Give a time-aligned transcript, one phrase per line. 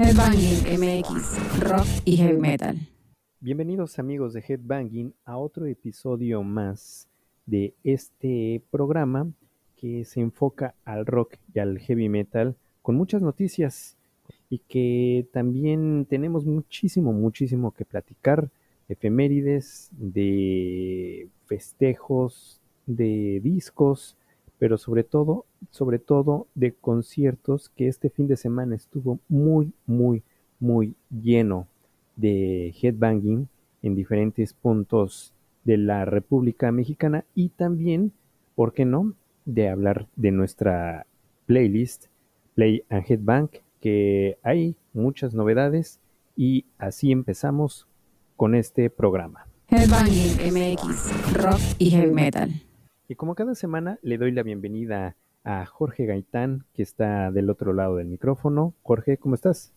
[0.00, 2.78] Headbanging MX, rock y heavy metal.
[3.40, 7.08] Bienvenidos amigos de Headbanging a otro episodio más
[7.46, 9.26] de este programa
[9.76, 13.96] que se enfoca al rock y al heavy metal con muchas noticias
[14.48, 18.50] y que también tenemos muchísimo, muchísimo que platicar,
[18.88, 24.16] efemérides, de festejos, de discos,
[24.58, 30.22] pero sobre todo, sobre todo de conciertos que este fin de semana estuvo muy, muy,
[30.58, 31.68] muy lleno
[32.16, 33.48] de headbanging
[33.82, 35.32] en diferentes puntos
[35.64, 38.12] de la República Mexicana y también,
[38.54, 41.06] ¿por qué no?, de hablar de nuestra
[41.46, 42.06] playlist
[42.54, 43.48] Play and Headbang,
[43.80, 46.00] que hay muchas novedades
[46.36, 47.86] y así empezamos
[48.36, 49.46] con este programa.
[49.68, 52.67] Headbanging MX, rock y heavy metal.
[53.10, 57.72] Y como cada semana le doy la bienvenida a Jorge Gaitán, que está del otro
[57.72, 58.74] lado del micrófono.
[58.82, 59.72] Jorge, ¿cómo estás?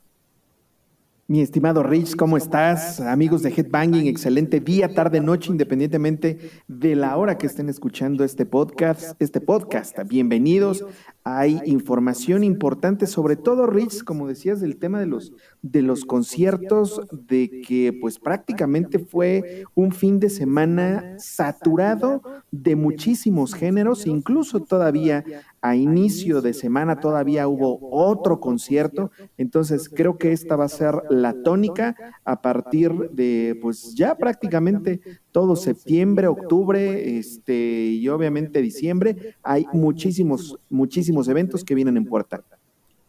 [1.27, 2.99] Mi estimado Rich, ¿cómo estás?
[2.99, 8.45] Amigos de Headbanging, excelente día, tarde, noche, independientemente de la hora que estén escuchando este
[8.45, 9.15] podcast.
[9.21, 10.83] Este podcast, bienvenidos.
[11.23, 16.99] Hay información importante, sobre todo, Rich, como decías, del tema de los, de los conciertos,
[17.11, 25.23] de que pues prácticamente fue un fin de semana saturado de muchísimos géneros, incluso todavía
[25.61, 31.03] a inicio de semana todavía hubo otro concierto, entonces creo que esta va a ser
[31.09, 39.35] la tónica a partir de pues ya prácticamente todo septiembre, octubre, este y obviamente diciembre,
[39.43, 42.43] hay muchísimos muchísimos eventos que vienen en puerta.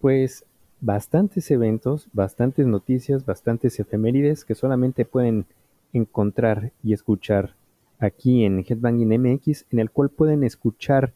[0.01, 0.45] Pues
[0.81, 5.47] bastantes eventos, bastantes noticias, bastantes efemérides que solamente pueden
[5.93, 7.55] encontrar y escuchar
[7.99, 11.13] aquí en Headbanging MX, en el cual pueden escuchar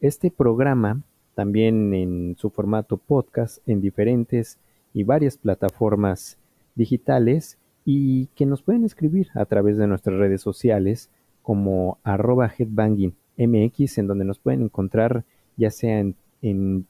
[0.00, 1.02] este programa,
[1.34, 4.58] también en su formato podcast, en diferentes
[4.92, 6.38] y varias plataformas
[6.74, 11.08] digitales y que nos pueden escribir a través de nuestras redes sociales
[11.42, 15.24] como arroba headbangingmx en donde nos pueden encontrar
[15.56, 16.86] ya sea en, en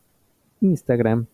[0.60, 1.26] Instagram,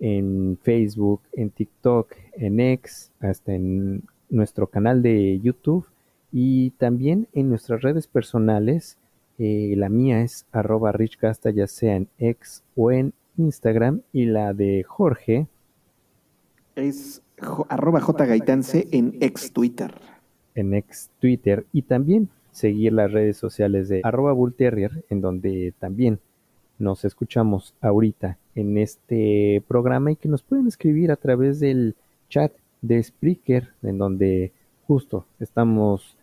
[0.00, 5.86] en Facebook, en TikTok, en X, hasta en nuestro canal de YouTube
[6.32, 8.98] y también en nuestras redes personales
[9.38, 14.02] eh, la mía es arroba richcasta, ya sea en X o en Instagram.
[14.12, 15.46] Y la de Jorge
[16.76, 17.21] es
[17.68, 19.94] arroba jgaitance en ex Twitter.
[20.54, 21.66] En ex Twitter.
[21.72, 26.20] Y también seguir las redes sociales de arroba bullterrier, en donde también
[26.78, 31.96] nos escuchamos ahorita en este programa y que nos pueden escribir a través del
[32.28, 34.52] chat de Spreaker, en donde
[34.86, 36.16] justo estamos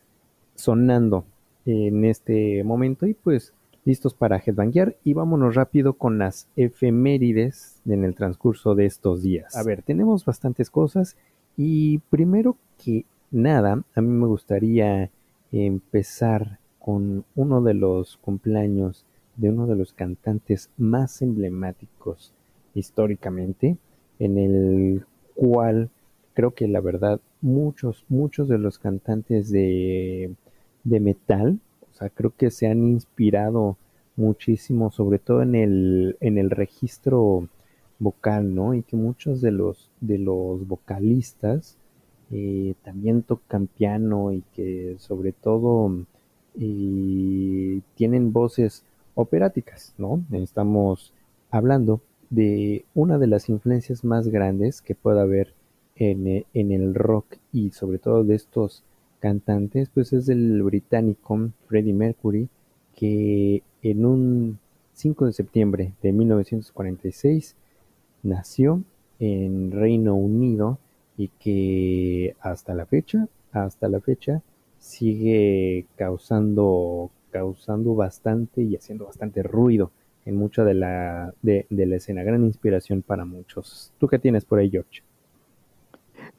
[0.56, 1.25] sonando
[1.66, 3.53] en este momento y pues
[3.89, 9.55] listos para headbanguear y vámonos rápido con las efemérides en el transcurso de estos días.
[9.55, 11.17] A ver, tenemos bastantes cosas
[11.57, 15.09] y primero que nada, a mí me gustaría
[15.51, 19.07] empezar con uno de los cumpleaños
[19.38, 22.35] de uno de los cantantes más emblemáticos
[22.75, 23.77] históricamente,
[24.19, 25.89] en el cual
[26.35, 30.35] creo que la verdad muchos, muchos de los cantantes de
[30.83, 31.59] de metal.
[32.14, 33.78] Creo que se han inspirado
[34.16, 37.48] muchísimo, sobre todo en el, en el registro
[38.00, 38.74] vocal, ¿no?
[38.74, 41.78] Y que muchos de los, de los vocalistas
[42.32, 45.92] eh, también tocan piano y que sobre todo
[46.60, 48.84] eh, tienen voces
[49.16, 50.24] operáticas, ¿no?
[50.31, 51.14] Estamos
[51.52, 55.54] hablando de una de las influencias más grandes que pueda haber
[55.96, 58.84] en, en el rock y sobre todo de estos
[59.19, 62.50] cantantes, pues es el británico Freddie Mercury,
[62.96, 64.59] que en un
[64.94, 67.56] 5 de septiembre de 1946
[68.24, 68.84] nació
[69.19, 70.80] en Reino Unido
[71.18, 74.41] y que hasta la fecha, hasta la fecha
[74.80, 79.91] sigue causando causando bastante y haciendo bastante ruido
[80.25, 83.94] en mucha de la de, de la escena, gran inspiración para muchos.
[84.00, 85.01] ¿Tú qué tienes por ahí, George?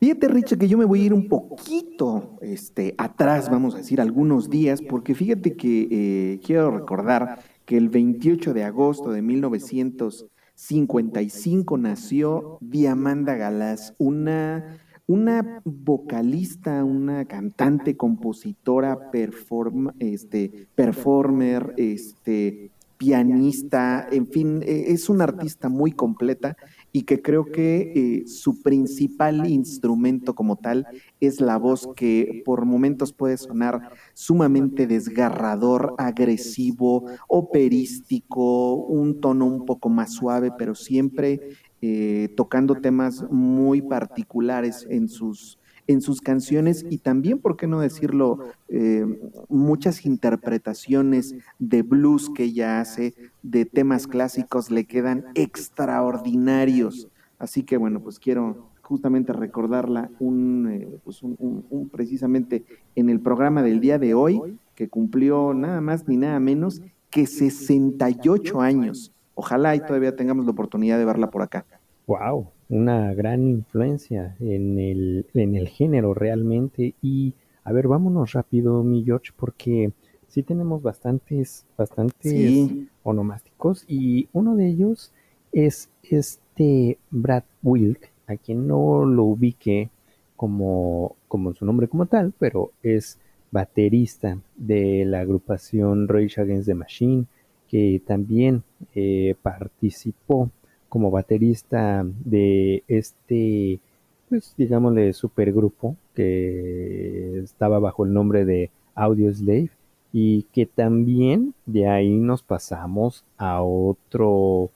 [0.01, 4.01] Fíjate, Richard, que yo me voy a ir un poquito este, atrás, vamos a decir,
[4.01, 11.77] algunos días, porque fíjate que eh, quiero recordar que el 28 de agosto de 1955
[11.77, 22.71] nació Diamanda Galás, una, una vocalista, una cantante, compositora, perform, este, performer, este,
[23.01, 26.55] pianista, en fin, e, es una artista muy completa
[26.93, 30.87] y que creo que eh, su principal instrumento como tal
[31.19, 39.65] es la voz que por momentos puede sonar sumamente desgarrador, agresivo, operístico, un tono un
[39.65, 41.41] poco más suave, pero siempre
[41.81, 45.59] eh, tocando temas muy particulares en sus,
[45.91, 48.39] en sus canciones y también, por qué no decirlo,
[48.69, 49.05] eh,
[49.49, 57.09] muchas interpretaciones de blues que ella hace, de temas clásicos, le quedan extraordinarios.
[57.39, 62.65] Así que bueno, pues quiero justamente recordarla un, eh, pues un, precisamente
[62.95, 64.41] en el programa del día de hoy,
[64.77, 69.13] que cumplió nada más ni nada menos que 68 años.
[69.35, 71.65] Ojalá y todavía tengamos la oportunidad de verla por acá.
[72.07, 76.95] Wow, una gran influencia en el, en el género realmente.
[77.03, 77.35] Y
[77.65, 79.93] a ver, vámonos rápido, mi George, porque
[80.29, 82.71] sí tenemos bastantes, bastantes
[83.03, 85.13] onomásticos y uno de ellos
[85.53, 89.91] es este Brad Wilk, a quien no lo ubique
[90.37, 93.19] como, como su nombre como tal, pero es
[93.51, 97.27] baterista de la agrupación Rage Against the Machine,
[97.69, 98.63] que también
[98.95, 100.51] eh, participó
[100.91, 103.81] como baterista de este,
[104.29, 109.71] pues digámosle, supergrupo que estaba bajo el nombre de Audio Slave
[110.13, 114.71] y que también de ahí nos pasamos a otro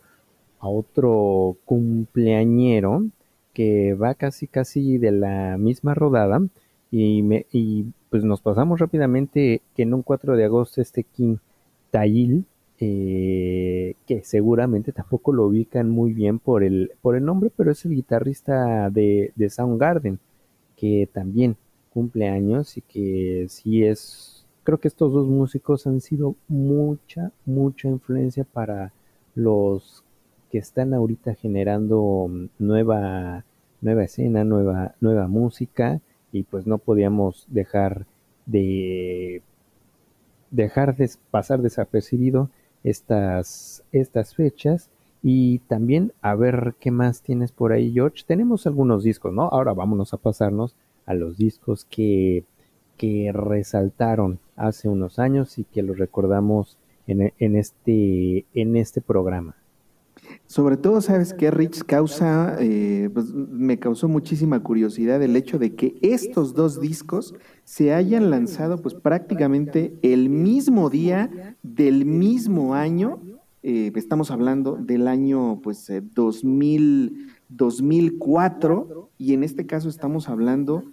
[0.61, 3.05] a otro cumpleañero
[3.53, 6.41] que va casi casi de la misma rodada
[6.91, 11.37] y, me, y pues nos pasamos rápidamente que en un 4 de agosto este King
[11.91, 12.45] Tayil
[12.81, 17.85] eh, que seguramente tampoco lo ubican muy bien por el, por el nombre, pero es
[17.85, 20.19] el guitarrista de, de Soundgarden,
[20.77, 21.57] que también
[21.91, 27.89] cumple años y que sí es, creo que estos dos músicos han sido mucha, mucha
[27.89, 28.93] influencia para
[29.35, 30.05] los
[30.51, 32.29] que están ahorita generando
[32.59, 33.45] nueva,
[33.81, 36.01] nueva escena, nueva, nueva música,
[36.33, 38.07] y pues no podíamos dejar
[38.47, 39.43] de
[40.51, 42.51] dejar de pasar desapercibido
[42.85, 44.91] estas, estas fechas.
[45.23, 48.25] Y también a ver qué más tienes por ahí, George.
[48.27, 49.45] Tenemos algunos discos, ¿no?
[49.45, 50.77] Ahora vámonos a pasarnos
[51.07, 52.45] a los discos que,
[52.99, 56.77] que resaltaron hace unos años y que los recordamos
[57.07, 59.57] en, en, este, en este programa.
[60.47, 61.85] Sobre todo, ¿sabes qué, Rich?
[61.85, 67.35] Causa, eh, pues, me causó muchísima curiosidad el hecho de que estos dos discos
[67.65, 73.21] se hayan lanzado pues prácticamente el mismo día del mismo año.
[73.63, 80.85] Eh, estamos hablando del año pues 2000, eh, 2004 y en este caso estamos hablando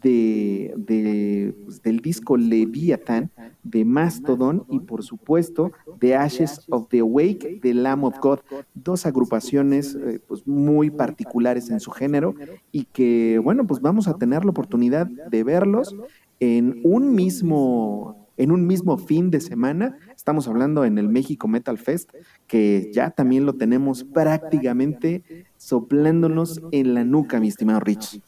[0.00, 3.30] de, pues, del disco Leviathan
[3.62, 8.40] de Mastodon y por supuesto The Ashes of the Awake de Lamb of God,
[8.74, 12.34] dos agrupaciones eh, pues, muy particulares en su género
[12.72, 15.94] y que bueno pues vamos a tener la oportunidad de verlos
[16.38, 19.98] en un mismo en un mismo fin de semana.
[20.16, 22.10] Estamos hablando en el México Metal Fest,
[22.46, 28.22] que ya también lo tenemos prácticamente soplándonos en la nuca, mi estimado Rich.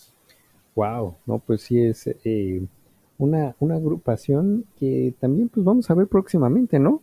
[0.75, 2.63] Wow, no, pues sí es eh,
[3.19, 7.03] una, una agrupación que también pues vamos a ver próximamente, ¿no?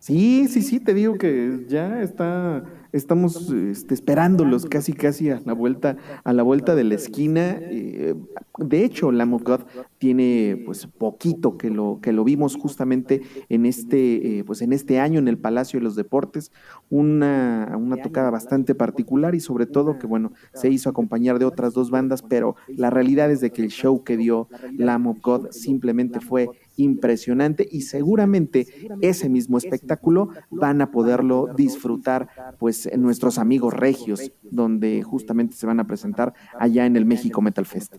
[0.00, 5.52] Sí, sí, sí, te digo que ya está, estamos este, esperándolos casi, casi a la
[5.52, 7.58] vuelta, a la vuelta de la esquina.
[7.60, 8.14] Eh,
[8.58, 9.60] de hecho, Lamb of God
[9.98, 15.00] tiene pues poquito que lo, que lo vimos justamente en este, eh, pues en este
[15.00, 16.52] año en el Palacio de los Deportes,
[16.90, 21.74] una, una tocada bastante particular y sobre todo que bueno, se hizo acompañar de otras
[21.74, 25.50] dos bandas, pero la realidad es de que el show que dio Lamb of God
[25.50, 28.66] simplemente fue impresionante y seguramente
[29.02, 35.80] ese mismo espectáculo van a poderlo disfrutar pues nuestros amigos regios, donde justamente se van
[35.80, 37.96] a presentar allá en el México Metal Fest.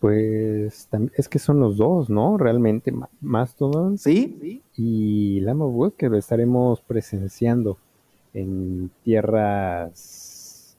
[0.00, 2.36] Pues es que son los dos, ¿no?
[2.36, 4.62] Realmente Mastodon ¿Sí?
[4.76, 7.78] y Lama Wood que lo estaremos presenciando
[8.34, 10.76] en tierras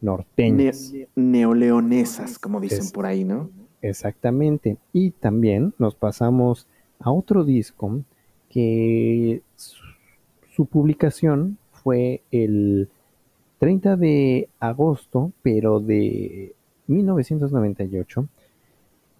[0.00, 0.92] norteñas.
[1.14, 3.50] neoleonesas, como dicen por ahí, ¿no?
[3.84, 4.78] Exactamente.
[4.94, 6.66] Y también nos pasamos
[6.98, 8.02] a otro disco
[8.48, 12.88] que su, publicación fue el
[13.58, 16.54] 30 de agosto, pero de
[16.86, 18.26] 1998.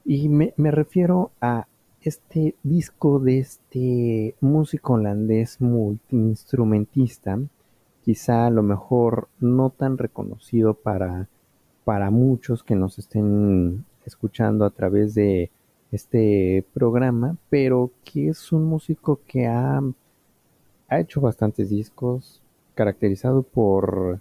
[0.06, 1.66] Y me, me refiero a
[2.00, 7.38] este disco de este músico holandés multiinstrumentista,
[8.02, 11.28] quizá a lo mejor no tan reconocido para,
[11.84, 15.50] para muchos que nos estén escuchando a través de
[15.92, 19.80] este programa, pero que es un músico que ha,
[20.88, 22.42] ha hecho bastantes discos,
[22.74, 24.20] caracterizado por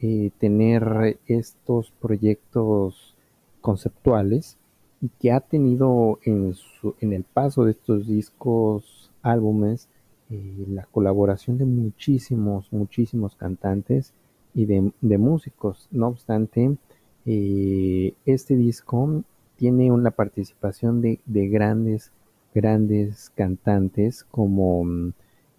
[0.00, 3.16] eh, tener estos proyectos
[3.60, 4.56] conceptuales
[5.00, 9.88] y que ha tenido en, su, en el paso de estos discos, álbumes,
[10.30, 14.12] eh, la colaboración de muchísimos, muchísimos cantantes
[14.54, 15.88] y de, músicos.
[15.90, 16.76] No obstante,
[17.30, 19.22] eh, este disco
[19.56, 22.10] tiene una participación de, de, grandes,
[22.54, 25.12] grandes cantantes como mm,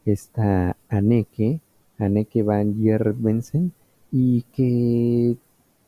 [0.03, 1.61] esta Anneke,
[1.99, 3.71] Anneke van Jervensen,
[4.11, 5.37] y que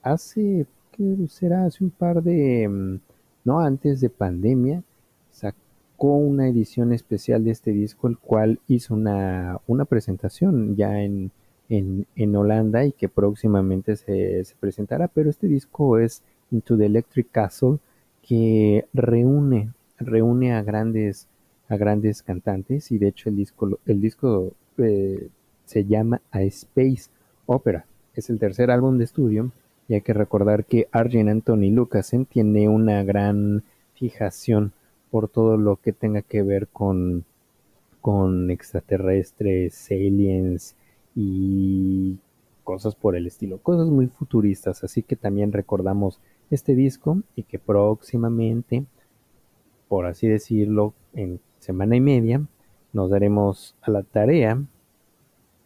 [0.03, 2.99] hace, que será hace un par de, mm,
[3.45, 4.83] no antes de pandemia,
[5.31, 11.31] sacó una edición especial de este disco, el cual hizo una, una presentación ya en,
[11.71, 16.85] en, en, Holanda y que próximamente se, se, presentará, pero este disco es Into the
[16.85, 17.77] Electric Castle,
[18.21, 21.29] que reúne, reúne a grandes,
[21.69, 25.29] a grandes cantantes y de hecho el disco, el disco eh,
[25.63, 27.09] se llama A Space
[27.45, 27.85] Opera.
[28.15, 29.51] Es el tercer álbum de estudio
[29.87, 33.63] y hay que recordar que Arjen Anthony Lucasen tiene una gran
[33.93, 34.73] fijación
[35.09, 37.23] por todo lo que tenga que ver con,
[38.01, 40.75] con extraterrestres, aliens
[41.15, 42.17] y
[42.63, 47.59] cosas por el estilo, cosas muy futuristas, así que también recordamos este disco y que
[47.59, 48.85] próximamente,
[49.87, 52.41] por así decirlo, en semana y media,
[52.93, 54.61] nos daremos a la tarea,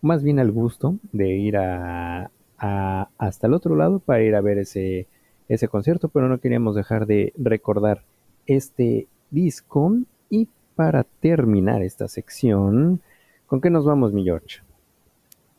[0.01, 4.57] más bien al gusto, de ir a, hasta el otro lado para ir a ver
[4.59, 5.07] ese,
[5.49, 8.03] ese concierto, pero no queríamos dejar de recordar
[8.45, 9.97] este disco.
[10.29, 13.01] Y para terminar esta sección,
[13.47, 14.59] ¿con qué nos vamos, mi George?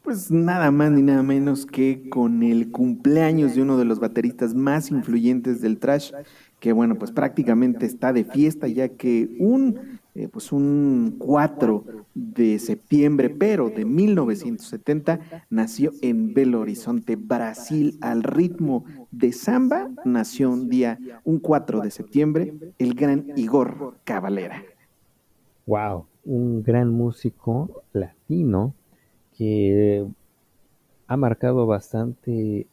[0.07, 4.55] Pues nada más ni nada menos que con el cumpleaños de uno de los bateristas
[4.55, 6.13] más influyentes del trash,
[6.61, 11.85] que bueno, pues prácticamente está de fiesta, ya que un, eh, pues un 4
[12.15, 15.19] de septiembre, pero de 1970,
[15.51, 21.91] nació en Belo Horizonte, Brasil, al ritmo de samba, nació un día, un 4 de
[21.91, 24.63] septiembre, el gran Igor Cavalera.
[25.67, 28.73] Wow, un gran músico latino
[29.37, 30.07] que
[31.07, 32.67] ha marcado bastante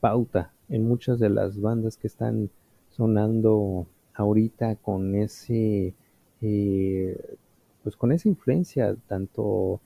[0.00, 2.50] pauta en muchas de las bandas que están
[2.90, 5.94] sonando ahorita con ese
[6.40, 7.36] eh,
[7.82, 9.80] pues con esa influencia tanto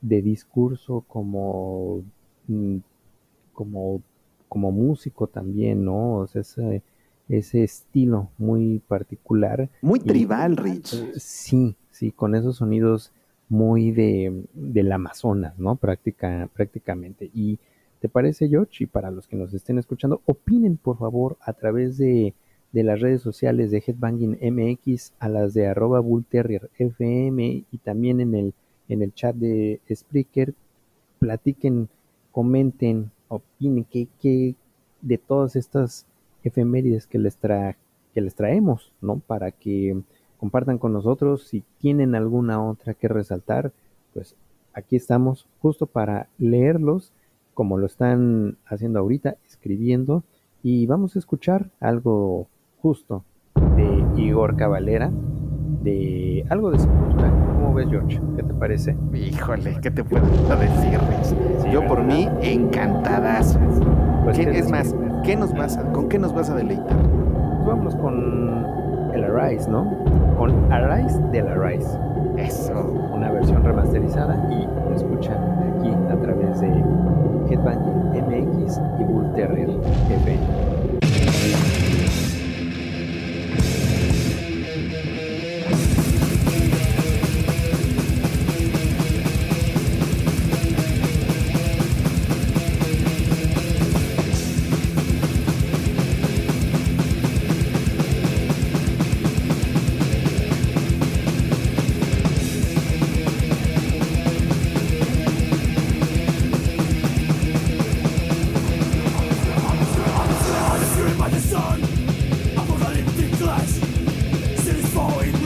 [0.00, 2.02] de discurso como
[2.48, 2.78] mm,
[3.52, 4.02] como
[4.48, 6.82] como músico también no o sea, ese,
[7.28, 9.68] ese estilo muy particular.
[9.82, 11.14] Muy tribal Rich.
[11.16, 13.12] sí sí con esos sonidos
[13.48, 15.76] muy de, del Amazonas, ¿no?
[15.76, 17.30] Práctica, prácticamente.
[17.32, 17.58] Y
[18.00, 18.84] ¿te parece, George?
[18.84, 22.34] Y para los que nos estén escuchando, opinen por favor a través de,
[22.72, 28.20] de las redes sociales de Headbanging MX a las de arroba Bullterrier FM y también
[28.20, 28.54] en el,
[28.88, 30.54] en el chat de Spreaker.
[31.18, 31.88] Platiquen,
[32.32, 34.54] comenten, opinen que, que
[35.00, 36.06] de todas estas
[36.42, 37.76] efemérides que les, tra
[38.12, 39.18] que les traemos, ¿no?
[39.18, 40.02] Para que
[40.46, 41.42] compartan con nosotros.
[41.42, 43.72] Si tienen alguna otra que resaltar,
[44.14, 44.36] pues
[44.74, 47.12] aquí estamos justo para leerlos
[47.52, 50.22] como lo están haciendo ahorita, escribiendo.
[50.62, 52.46] Y vamos a escuchar algo
[52.80, 53.24] justo
[53.74, 55.10] de Igor Cavalera,
[55.82, 57.28] de algo de Sepultura.
[57.54, 58.20] ¿Cómo ves, George?
[58.36, 58.96] ¿Qué te parece?
[59.14, 60.24] Híjole, ¿qué te puedo
[60.60, 61.00] decir,
[61.72, 63.58] Yo por mí, encantadas.
[64.22, 66.86] Pues, es más, ¿qué nos vas ¿con qué nos vas a deleitar?
[66.86, 68.65] Pues vámonos con
[69.16, 69.86] el Arise, ¿no?
[70.36, 71.98] Con Arise del Arise.
[72.36, 72.74] Eso.
[73.14, 75.38] Una versión remasterizada y lo escuchan
[75.78, 76.68] aquí a través de
[77.48, 79.70] Headbanging MX y Bull Terrier
[80.10, 80.75] FM.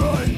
[0.01, 0.30] destroy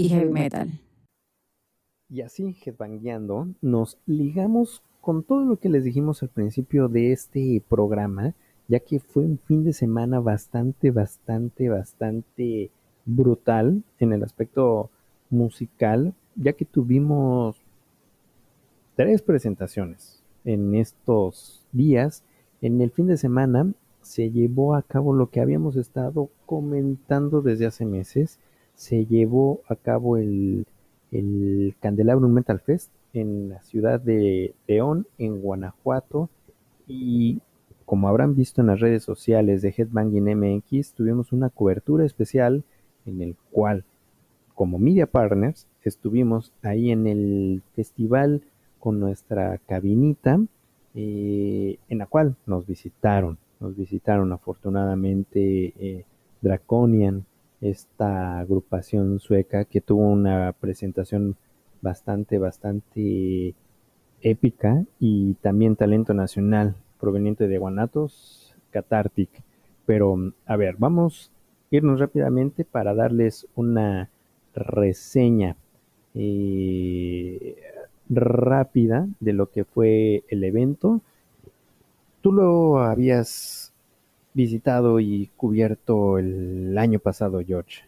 [0.00, 0.80] y heavy metal.
[2.08, 7.62] Y así, headbangueando, nos ligamos con todo lo que les dijimos al principio de este
[7.68, 8.34] programa,
[8.66, 12.70] ya que fue un fin de semana bastante, bastante, bastante
[13.04, 14.90] brutal en el aspecto
[15.28, 17.56] musical, ya que tuvimos
[18.96, 22.24] tres presentaciones en estos días.
[22.62, 27.66] En el fin de semana se llevó a cabo lo que habíamos estado comentando desde
[27.66, 28.38] hace meses,
[28.80, 30.66] se llevó a cabo el,
[31.12, 36.30] el Candelabrum Metal Fest en la ciudad de León, en Guanajuato.
[36.86, 37.42] Y
[37.84, 42.64] como habrán visto en las redes sociales de Headbanging MX, tuvimos una cobertura especial
[43.04, 43.84] en el cual,
[44.54, 48.40] como media partners, estuvimos ahí en el festival
[48.78, 50.40] con nuestra cabinita,
[50.94, 56.06] eh, en la cual nos visitaron, nos visitaron afortunadamente eh,
[56.40, 57.26] Draconian,
[57.60, 61.36] esta agrupación sueca que tuvo una presentación
[61.82, 63.54] bastante, bastante
[64.22, 69.30] épica y también talento nacional proveniente de Guanatos, Cathartic.
[69.86, 71.32] Pero, a ver, vamos
[71.70, 74.10] a irnos rápidamente para darles una
[74.54, 75.56] reseña
[76.14, 77.56] eh,
[78.08, 81.00] rápida de lo que fue el evento.
[82.20, 83.69] Tú lo habías
[84.34, 87.82] visitado y cubierto el año pasado, George.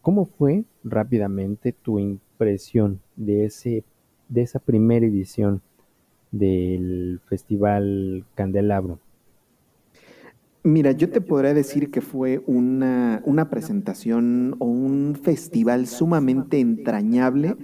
[0.00, 3.84] ¿Cómo fue rápidamente tu impresión de, ese,
[4.28, 5.62] de esa primera edición
[6.32, 8.98] del Festival Candelabro?
[10.64, 17.56] Mira, yo te podría decir que fue una, una presentación o un festival sumamente entrañable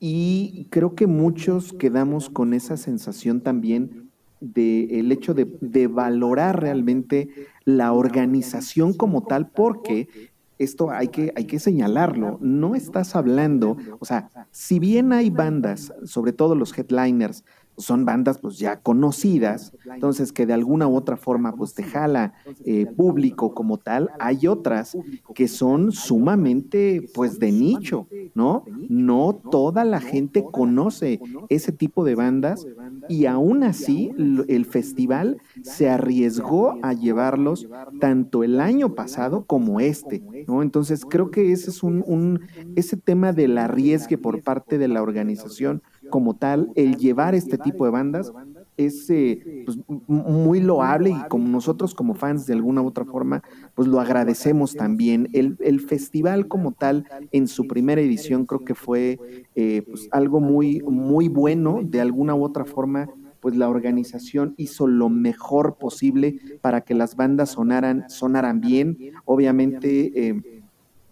[0.00, 7.28] y creo que muchos quedamos con esa sensación también del hecho de, de, valorar realmente
[7.76, 14.04] la organización como tal, porque esto hay que, hay que señalarlo, no estás hablando, o
[14.04, 17.44] sea, si bien hay bandas, sobre todo los headliners,
[17.80, 22.34] son bandas pues ya conocidas, entonces que de alguna u otra forma pues te jala
[22.64, 24.96] eh, público como tal, hay otras
[25.34, 28.64] que son sumamente pues de nicho, ¿no?
[28.88, 32.66] No toda la gente conoce ese tipo de bandas
[33.08, 34.12] y aún así
[34.48, 37.68] el festival se arriesgó a llevarlos
[38.00, 40.62] tanto el año pasado como este, ¿no?
[40.62, 42.40] Entonces creo que ese es un, un
[42.76, 47.84] ese tema del arriesgue por parte de la organización como tal, el llevar este tipo
[47.84, 48.32] de bandas
[48.76, 53.42] es eh, pues, muy loable y como nosotros como fans de alguna u otra forma,
[53.74, 55.28] pues lo agradecemos también.
[55.32, 59.18] El, el festival como tal, en su primera edición, creo que fue
[59.54, 63.08] eh, pues, algo muy, muy bueno, de alguna u otra forma
[63.40, 68.98] pues la organización hizo lo mejor posible para que las bandas sonaran, sonaran bien.
[69.24, 70.62] Obviamente eh,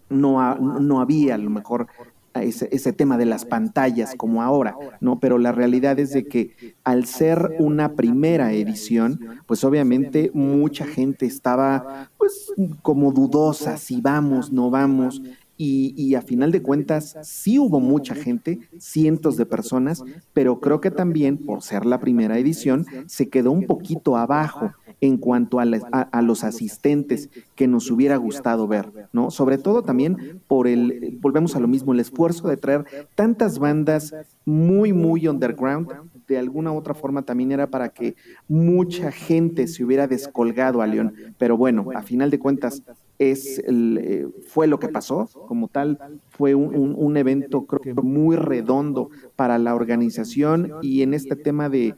[0.09, 1.87] no, no había a lo mejor
[2.35, 5.19] ese, ese, tema de las pantallas como ahora, ¿no?
[5.19, 11.25] Pero la realidad es de que al ser una primera edición, pues obviamente mucha gente
[11.25, 15.21] estaba pues como dudosa si vamos, no vamos,
[15.61, 20.89] y, a final de cuentas sí hubo mucha gente, cientos de personas, pero creo que
[20.89, 26.21] también por ser la primera edición se quedó un poquito abajo en cuanto a, a,
[26.21, 29.31] los asistentes que nos hubiera gustado ver, ¿no?
[29.31, 32.85] Sobre todo también por el, volvemos a lo mismo, el esfuerzo de traer
[33.15, 34.13] tantas bandas
[34.45, 35.89] muy, muy underground,
[36.27, 38.15] de alguna u otra forma también era para que
[38.47, 41.13] mucha gente se hubiera descolgado a León.
[41.37, 42.83] Pero bueno, a final de cuentas,
[43.19, 49.57] es eh, fue lo que pasó como tal, fue un, evento creo muy redondo para
[49.57, 51.95] la organización y en este tema de,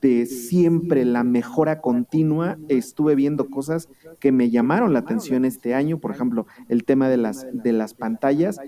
[0.00, 5.98] de siempre la mejora continua, estuve viendo cosas que me llamaron la atención este año,
[5.98, 8.60] por ejemplo, el tema de las, de las pantallas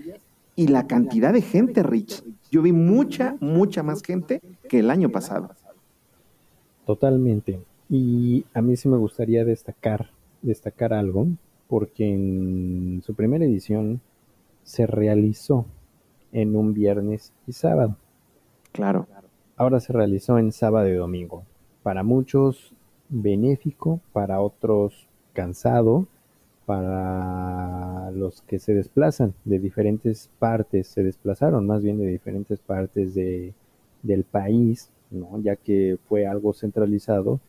[0.55, 2.23] y la cantidad de gente, Rich.
[2.51, 5.51] Yo vi mucha, mucha más gente que el año pasado.
[6.85, 7.59] Totalmente.
[7.89, 11.27] Y a mí sí me gustaría destacar, destacar algo
[11.67, 14.01] porque en su primera edición
[14.63, 15.65] se realizó
[16.31, 17.97] en un viernes y sábado.
[18.71, 19.07] Claro.
[19.61, 21.43] Ahora se realizó en sábado y domingo.
[21.83, 22.73] Para muchos
[23.09, 26.07] benéfico, para otros cansado,
[26.65, 33.13] para los que se desplazan de diferentes partes, se desplazaron más bien de diferentes partes
[33.13, 33.53] de,
[34.01, 35.39] del país, ¿no?
[35.43, 37.39] ya que fue algo centralizado.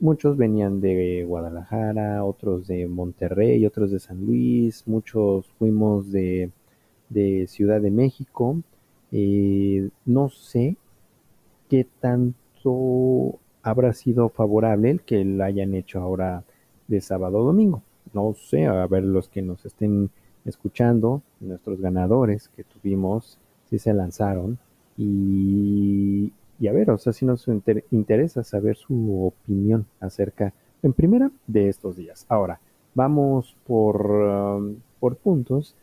[0.00, 6.50] Muchos venían de Guadalajara, otros de Monterrey, otros de San Luis, muchos fuimos de,
[7.46, 8.56] Ciudad de México.
[9.12, 10.76] Eh, no sé
[11.68, 16.44] qué tanto habrá sido favorable el que lo hayan hecho ahora
[16.88, 17.82] de sábado a domingo.
[18.12, 20.10] No sé, a ver los que nos estén
[20.44, 23.38] escuchando, nuestros ganadores que tuvimos,
[23.70, 24.58] si se lanzaron
[24.96, 26.32] y,
[26.68, 27.48] a ver, o sea, si nos
[27.90, 32.26] interesa saber su opinión acerca, en primera, de estos días.
[32.28, 32.60] Ahora,
[32.94, 35.74] vamos por, um, por puntos.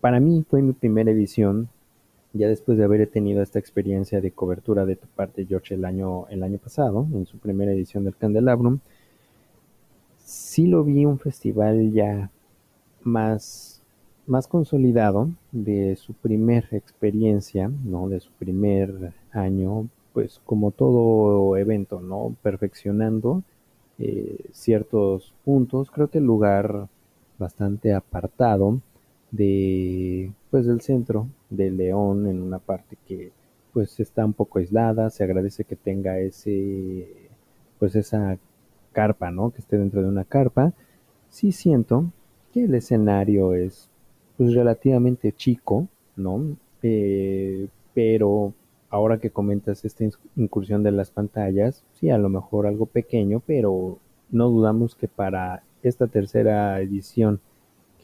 [0.00, 1.68] Para mí fue mi primera edición,
[2.34, 6.28] ya después de haber tenido esta experiencia de cobertura de tu parte, George, el año,
[6.28, 8.80] el año pasado, en su primera edición del Candelabrum
[10.24, 12.30] sí lo vi un festival ya
[13.02, 13.82] más,
[14.26, 18.08] más consolidado de su primer experiencia, ¿no?
[18.08, 22.34] De su primer año, pues como todo evento, ¿no?
[22.42, 23.42] Perfeccionando
[23.98, 25.90] eh, ciertos puntos.
[25.90, 26.88] Creo que el lugar
[27.38, 28.80] bastante apartado
[29.30, 33.32] de, pues del centro de León, en una parte que
[33.72, 35.10] pues está un poco aislada.
[35.10, 37.08] Se agradece que tenga ese,
[37.80, 38.38] pues esa
[38.92, 39.50] carpa, ¿no?
[39.50, 40.72] Que esté dentro de una carpa.
[41.28, 42.04] Sí siento
[42.52, 43.90] que el escenario es
[44.36, 46.56] pues relativamente chico, ¿no?
[46.84, 48.54] Eh, pero
[48.90, 50.04] ahora que comentas esta
[50.36, 53.98] incursión de las pantallas, sí, a lo mejor algo pequeño, pero
[54.30, 57.40] no dudamos que para esta tercera edición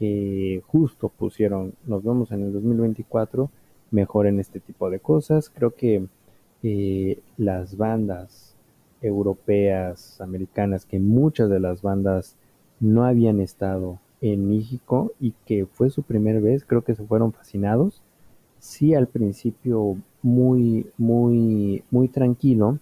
[0.01, 3.51] que justo pusieron, nos vemos en el 2024,
[3.91, 5.51] mejoren este tipo de cosas.
[5.51, 6.07] Creo que
[6.63, 8.57] eh, las bandas
[9.03, 12.35] europeas, americanas, que muchas de las bandas
[12.81, 17.33] no habían estado en México y que fue su primera vez, creo que se fueron
[17.35, 18.01] fascinados.
[18.59, 22.79] Sí, al principio muy, muy, muy tranquilo,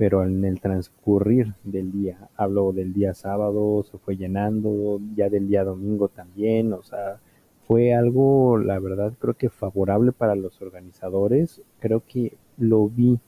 [0.00, 5.46] pero en el transcurrir del día, hablo del día sábado, se fue llenando, ya del
[5.46, 7.20] día domingo también, o sea,
[7.68, 13.20] fue algo, la verdad, creo que favorable para los organizadores, creo que lo vi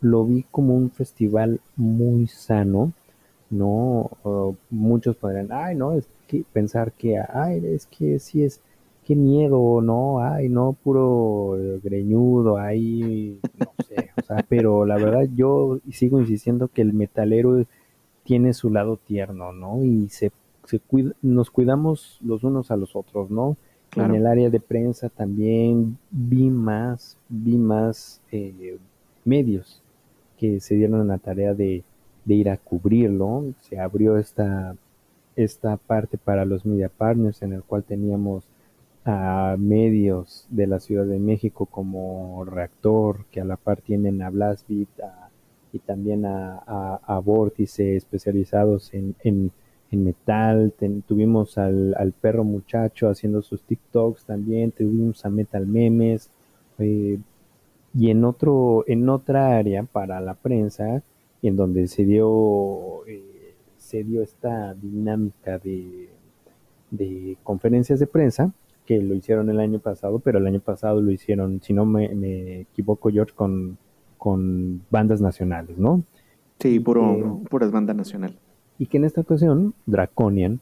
[0.00, 2.92] lo vi como un festival muy sano,
[3.48, 4.10] ¿no?
[4.70, 8.60] muchos podrían, ay, no, es que pensar que, ay, es que sí es,
[9.06, 10.20] qué miedo, ¿no?
[10.20, 16.68] Ay, no, puro greñudo, ay, no sé, o sea, pero la verdad yo sigo insistiendo
[16.68, 17.64] que el metalero
[18.24, 19.84] tiene su lado tierno, ¿no?
[19.84, 20.32] Y se,
[20.64, 20.80] se
[21.22, 23.56] nos cuidamos los unos a los otros, ¿no?
[23.94, 28.76] En el área de prensa también vi más, vi más eh,
[29.24, 29.82] medios
[30.36, 31.82] que se dieron la tarea de,
[32.26, 33.44] ir a cubrirlo.
[33.60, 34.76] Se abrió esta,
[35.34, 38.44] esta parte para los media partners en el cual teníamos
[39.06, 44.30] a medios de la Ciudad de México como Reactor, que a la par tienen a
[44.30, 44.88] Blastbeat
[45.72, 46.58] y también a,
[46.96, 49.52] a, Vórtice especializados en, en,
[49.92, 50.74] metal.
[51.06, 56.28] tuvimos al, al, perro muchacho haciendo sus TikToks también, tuvimos a Metal Memes.
[56.78, 57.18] Eh,
[57.94, 61.02] y en otro en otra área para la prensa
[61.42, 66.10] en donde se dio eh, se dio esta dinámica de,
[66.90, 68.52] de conferencias de prensa
[68.86, 72.60] que lo hicieron el año pasado pero el año pasado lo hicieron si no me,
[72.60, 73.78] equivoco George con
[74.18, 76.02] con bandas nacionales no
[76.58, 78.38] sí puro puras bandas nacionales
[78.78, 80.60] y que en esta ocasión Draconian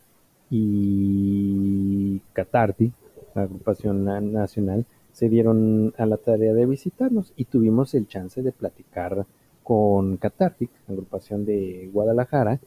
[0.51, 2.93] y Catarti
[3.35, 8.51] la agrupación nacional se dieron a la tarea de visitarnos y tuvimos el chance de
[8.51, 9.27] platicar
[9.63, 12.61] con Cathartic, agrupación de Guadalajara,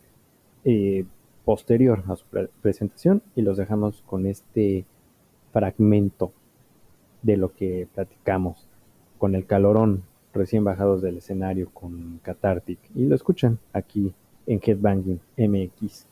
[0.63, 1.05] eh,
[1.45, 2.25] posterior a su
[2.61, 4.85] presentación y los dejamos con este
[5.57, 6.31] fragmento
[7.23, 8.67] de lo que platicamos
[9.17, 14.13] con el calorón recién bajados del escenario con Cathartic y lo escuchan aquí
[14.45, 16.05] en Headbanging MX.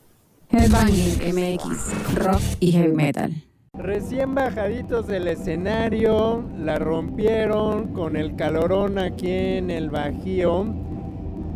[0.50, 3.32] Headbanging MX, rock y heavy metal.
[3.74, 10.66] Recién bajaditos del escenario, la rompieron con el calorón aquí en el Bajío.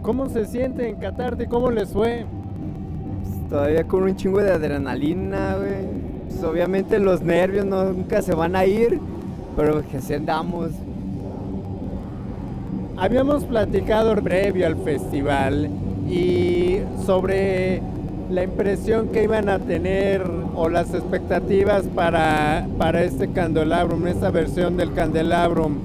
[0.02, 1.48] ¿Cómo se sienten, Catarte?
[1.48, 2.24] ¿Cómo les fue?
[3.20, 6.09] Pues, todavía con un chingo de adrenalina, güey.
[6.40, 8.98] Pues, obviamente los nervios nunca se van a ir,
[9.56, 10.70] pero que se andamos.
[12.96, 15.68] Habíamos platicado previo al festival
[16.08, 17.82] y sobre
[18.30, 20.24] la impresión que iban a tener
[20.54, 25.76] o las expectativas para, para este candelabrum, esta versión del candelabrum.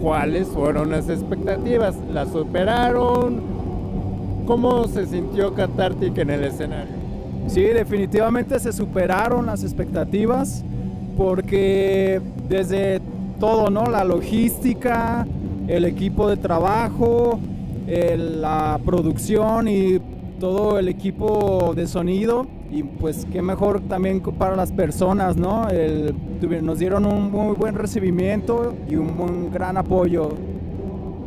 [0.00, 1.96] ¿Cuáles fueron las expectativas?
[2.12, 3.42] ¿Las superaron?
[4.46, 7.03] ¿Cómo se sintió Catartic en el escenario?
[7.46, 10.64] Sí, definitivamente se superaron las expectativas
[11.16, 13.00] porque desde
[13.38, 13.86] todo, ¿no?
[13.86, 15.26] La logística,
[15.68, 17.38] el equipo de trabajo,
[17.86, 20.00] la producción y
[20.40, 25.68] todo el equipo de sonido y pues qué mejor también para las personas, ¿no?
[26.62, 30.30] nos dieron un muy buen recibimiento y un, gran apoyo.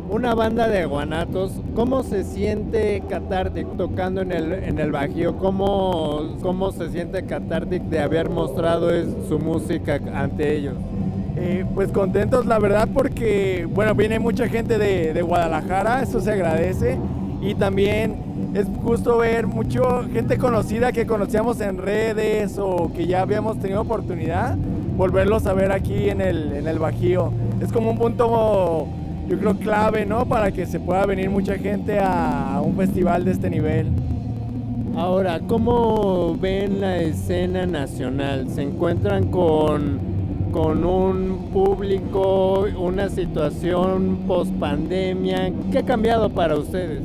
[0.09, 5.37] Una banda de guanatos, ¿cómo se siente Cathartic tocando en el, en el Bajío?
[5.37, 8.89] ¿Cómo, ¿Cómo se siente Cathartic de haber mostrado
[9.27, 10.75] su música ante ellos?
[11.35, 16.31] Eh, pues contentos la verdad porque, bueno, viene mucha gente de, de Guadalajara, eso se
[16.31, 16.97] agradece.
[17.41, 18.15] Y también
[18.53, 23.81] es justo ver mucho gente conocida que conocíamos en redes o que ya habíamos tenido
[23.81, 24.57] oportunidad,
[24.95, 27.31] volverlos a ver aquí en el, en el Bajío.
[27.61, 28.87] Es como un punto,
[29.27, 30.25] yo creo, clave, ¿no?
[30.25, 33.87] Para que se pueda venir mucha gente a, un festival de este nivel.
[34.95, 38.49] Ahora, ¿cómo ven la escena nacional?
[38.49, 39.99] ¿Se encuentran con,
[40.51, 45.51] con un público, una situación post pandemia?
[45.71, 47.01] ¿Qué ha cambiado para ustedes?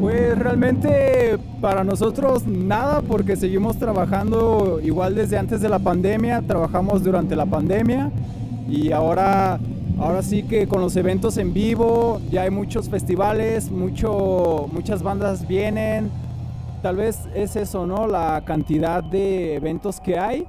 [0.00, 7.04] Pues realmente para nosotros nada porque seguimos trabajando igual desde antes de la pandemia, trabajamos
[7.04, 8.10] durante la pandemia
[8.68, 9.60] y ahora,
[10.02, 15.46] ahora sí que con los eventos en vivo ya hay muchos festivales, mucho, muchas bandas
[15.46, 16.10] vienen,
[16.82, 18.08] tal vez es eso, ¿no?
[18.08, 20.48] La cantidad de eventos que hay,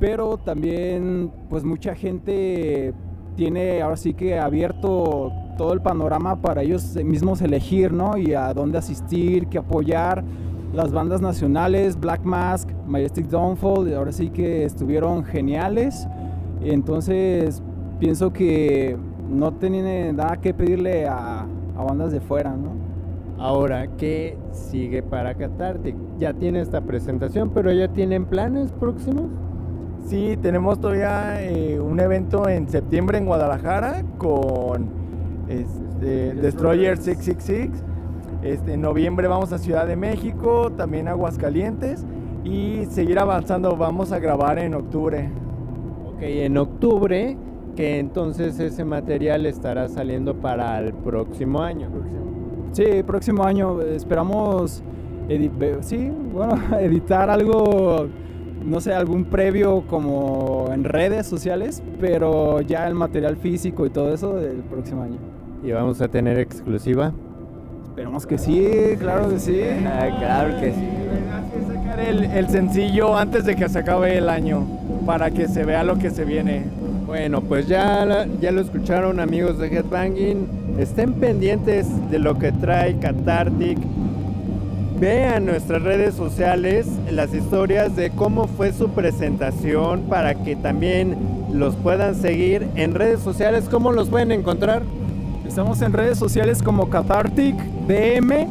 [0.00, 2.92] pero también pues mucha gente
[3.36, 8.16] tiene ahora sí que abierto todo el panorama para ellos mismos elegir, ¿no?
[8.16, 10.24] Y a dónde asistir, qué apoyar.
[10.74, 16.08] Las bandas nacionales, Black Mask, Majestic Downfall, ahora sí que estuvieron geniales.
[16.62, 17.62] Entonces,
[17.98, 18.96] pienso que
[19.28, 22.78] no tienen nada que pedirle a, a bandas de fuera, ¿no?
[23.38, 25.94] Ahora, ¿qué sigue para Catarte?
[26.18, 29.26] Ya tiene esta presentación, pero ya tienen planes próximos.
[30.06, 34.88] Sí, tenemos todavía eh, un evento en septiembre en Guadalajara con
[35.48, 37.84] este, Destroyer 666.
[38.42, 42.06] Este, en noviembre vamos a Ciudad de México, también Aguascalientes
[42.42, 43.76] y seguir avanzando.
[43.76, 45.28] Vamos a grabar en octubre.
[46.06, 47.36] Ok, en octubre,
[47.78, 51.88] que entonces ese material estará saliendo para el próximo año.
[52.72, 54.82] Sí, próximo año esperamos
[55.82, 58.08] sí, bueno, editar algo
[58.64, 64.12] no sé, algún previo como en redes sociales, pero ya el material físico y todo
[64.12, 65.18] eso del próximo año.
[65.62, 67.12] ¿Y vamos a tener exclusiva?
[67.84, 69.60] Esperemos que sí, claro que sí.
[69.86, 70.80] Ah, claro que sí.
[71.32, 74.66] Hay que sacar el, el sencillo antes de que se acabe el año,
[75.06, 76.87] para que se vea lo que se viene.
[77.08, 80.76] Bueno, pues ya, ya lo escucharon amigos de Headbanging.
[80.78, 83.78] Estén pendientes de lo que trae Cathartic
[85.00, 91.16] Vean nuestras redes sociales las historias de cómo fue su presentación para que también
[91.50, 93.70] los puedan seguir en redes sociales.
[93.70, 94.82] ¿Cómo los pueden encontrar?
[95.46, 97.54] Estamos en redes sociales como Cathartic
[97.86, 98.46] DM,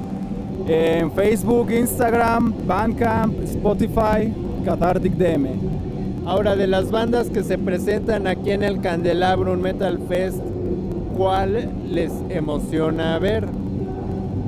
[0.68, 4.34] en Facebook, Instagram, Bandcamp, Spotify,
[4.66, 5.87] Cathartic DM.
[6.28, 10.40] Ahora, de las bandas que se presentan aquí en el Candelabro Metal Fest,
[11.16, 13.48] ¿cuál les emociona ver?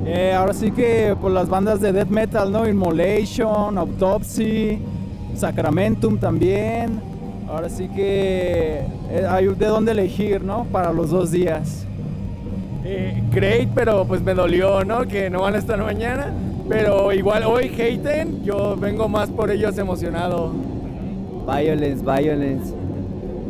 [0.04, 2.68] Eh, ahora sí que por las bandas de death metal, ¿no?
[2.68, 4.78] Immolation, Autopsy,
[5.34, 7.00] Sacramentum también.
[7.48, 10.64] Ahora sí que eh, hay de dónde elegir, ¿no?
[10.64, 11.86] Para los dos días.
[12.84, 15.08] Eh, great, pero pues me dolió, ¿no?
[15.08, 16.30] Que no van a estar mañana.
[16.68, 20.52] Pero igual hoy Hayten, yo vengo más por ellos emocionado.
[21.50, 22.72] Violence, violence.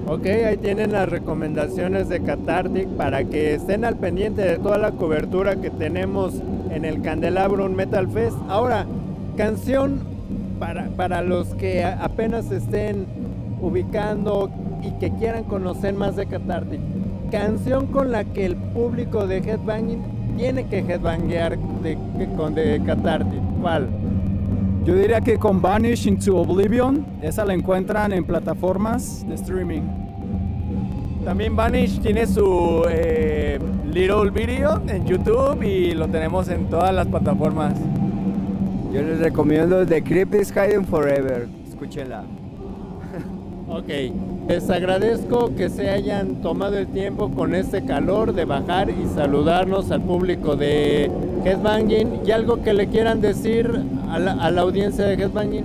[0.06, 4.92] Ok, ahí tienen las recomendaciones de Cathartic para que estén al pendiente de toda la
[4.92, 8.36] cobertura que tenemos en el Candelabro Metal Fest.
[8.48, 8.86] Ahora,
[9.36, 10.00] canción
[10.58, 13.06] para, para los que apenas estén
[13.60, 14.50] ubicando
[14.82, 16.80] y que quieran conocer más de Cathartic.
[17.30, 20.02] Canción con la que el público de Headbanging
[20.38, 21.58] tiene que headbanguear
[22.36, 23.40] con de Cathartic.
[23.60, 23.88] ¿Cuál?
[24.84, 29.82] Yo diría que con Vanish into Oblivion, esa la encuentran en plataformas de streaming.
[31.24, 33.58] También Vanish tiene su eh,
[33.92, 37.74] Little Video en YouTube y lo tenemos en todas las plataformas.
[38.92, 41.46] Yo les recomiendo The Crypt is Hidden Forever.
[41.68, 42.24] Escúchenla.
[43.68, 43.88] ok,
[44.50, 49.92] les agradezco que se hayan tomado el tiempo con este calor de bajar y saludarnos
[49.92, 51.08] al público de
[51.44, 53.70] Headbanging y algo que le quieran decir
[54.10, 55.64] a la, a la audiencia de Headbanging.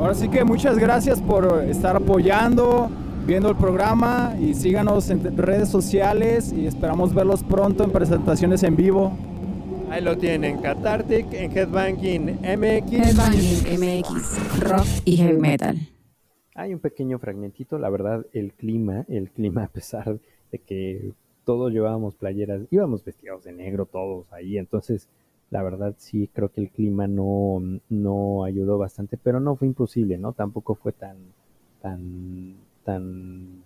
[0.00, 2.90] Ahora sí que muchas gracias por estar apoyando
[3.24, 8.74] viendo el programa y síganos en redes sociales y esperamos verlos pronto en presentaciones en
[8.74, 9.12] vivo.
[9.92, 12.92] Ahí lo tienen, Cathartic en Headbanging MX.
[12.92, 15.78] Headbanging MX, rock y heavy metal.
[16.58, 20.18] Hay un pequeño fragmentito, la verdad, el clima, el clima a pesar
[20.50, 21.12] de que
[21.44, 25.08] todos llevábamos playeras, íbamos vestidos de negro todos ahí, entonces
[25.50, 30.18] la verdad sí creo que el clima no, no ayudó bastante, pero no fue imposible,
[30.18, 30.32] ¿no?
[30.32, 31.16] Tampoco fue tan,
[31.80, 33.62] tan, tan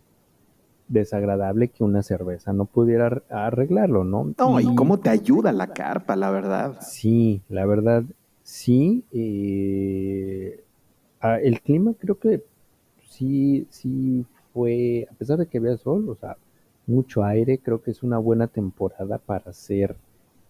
[0.86, 4.34] desagradable que una cerveza no pudiera arreglarlo, ¿no?
[4.38, 6.76] No, y cómo te ayuda la carpa, la verdad.
[6.82, 8.04] Sí, la verdad,
[8.42, 9.02] sí.
[9.12, 10.62] eh,
[11.42, 12.51] el clima creo que
[13.12, 16.36] sí, sí fue, a pesar de que había sol, o sea,
[16.86, 19.96] mucho aire, creo que es una buena temporada para hacer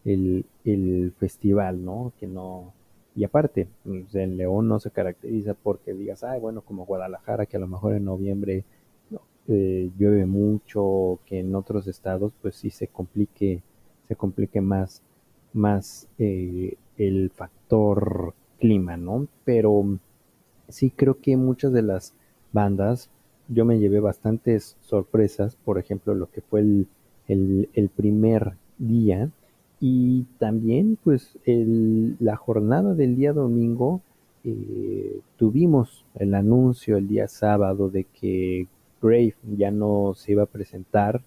[0.05, 2.12] el, el festival, ¿no?
[2.18, 2.72] Que no,
[3.14, 7.61] y aparte, el León no se caracteriza porque digas, ay, bueno, como Guadalajara, que a
[7.61, 8.64] lo mejor en noviembre
[9.11, 13.62] no, eh, llueve mucho, que en otros estados, pues sí se complique,
[14.09, 15.03] se complique más,
[15.53, 19.27] más eh, el factor clima, ¿no?
[19.44, 19.98] Pero
[20.68, 22.14] sí creo que muchas de las
[22.53, 23.11] bandas,
[23.49, 26.88] yo me llevé bastantes sorpresas, por ejemplo, lo que fue el,
[27.29, 29.31] el, primer día
[29.81, 34.01] y también pues el, la jornada del día domingo
[34.45, 38.67] eh, tuvimos el anuncio el día sábado de que
[39.01, 41.23] Grave ya no se iba a presentar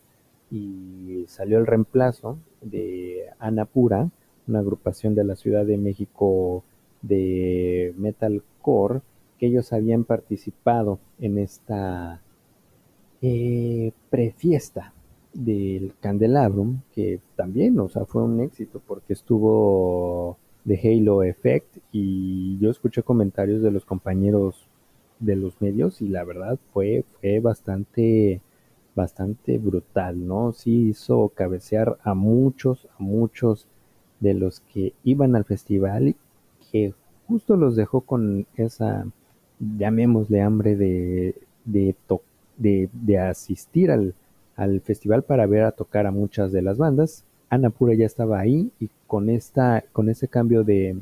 [0.51, 4.09] y salió el reemplazo de Anapura,
[4.47, 6.63] una agrupación de la Ciudad de México
[7.01, 9.01] de metalcore
[9.37, 12.21] que ellos habían participado en esta
[13.21, 14.93] eh, prefiesta
[15.33, 22.57] del Candelabrum, que también, o sea, fue un éxito porque estuvo de Halo Effect y
[22.59, 24.67] yo escuché comentarios de los compañeros
[25.19, 28.41] de los medios y la verdad fue, fue bastante,
[28.95, 30.53] bastante brutal, ¿no?
[30.53, 33.67] Sí hizo cabecear a muchos, a muchos
[34.19, 36.15] de los que iban al festival
[36.71, 36.93] que
[37.27, 39.05] justo los dejó con esa,
[39.59, 44.13] llamémosle hambre de, de, asistir al,
[44.55, 47.25] al festival para ver a tocar a muchas de las bandas.
[47.49, 50.97] Ana Pura ya estaba ahí y con esta, con ese cambio de,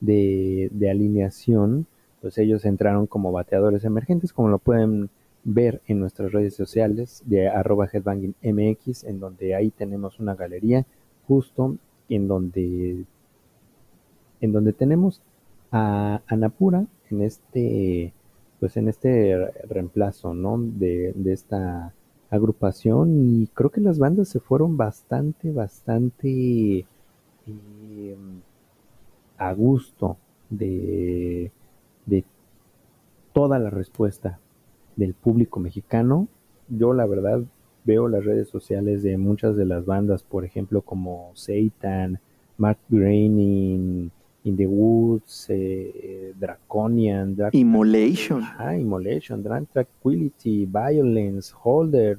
[0.00, 1.86] de, alineación,
[2.20, 5.10] pues ellos entraron como bateadores emergentes, como lo pueden
[5.42, 10.84] ver en nuestras redes sociales de arroba headbanging MX, en donde ahí tenemos una galería
[11.26, 11.76] justo
[12.08, 13.04] en donde
[14.40, 15.20] en donde tenemos
[15.70, 18.12] a Anapura en este
[18.58, 20.58] pues en este re- reemplazo ¿no?
[20.58, 21.94] de, de esta
[22.30, 26.86] agrupación y creo que las bandas se fueron bastante bastante
[27.46, 28.16] eh,
[29.38, 30.18] a gusto
[30.50, 31.50] de,
[32.06, 32.24] de
[33.32, 34.38] toda la respuesta
[34.96, 36.28] del público mexicano.
[36.68, 37.42] Yo la verdad
[37.84, 42.20] veo las redes sociales de muchas de las bandas, por ejemplo como Satan,
[42.58, 44.10] Mark Groening,
[44.44, 48.42] In the Woods, eh, Draconian, Drac Immolation.
[48.42, 52.18] Ajá, Immolation, Drunk Tranquility, Violence, Holder,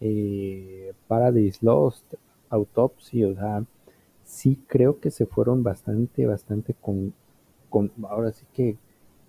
[0.00, 2.14] eh, Paradise Lost,
[2.50, 3.64] Autopsy, o sea,
[4.24, 7.12] sí creo que se fueron bastante, bastante con,
[7.68, 8.76] con ahora sí que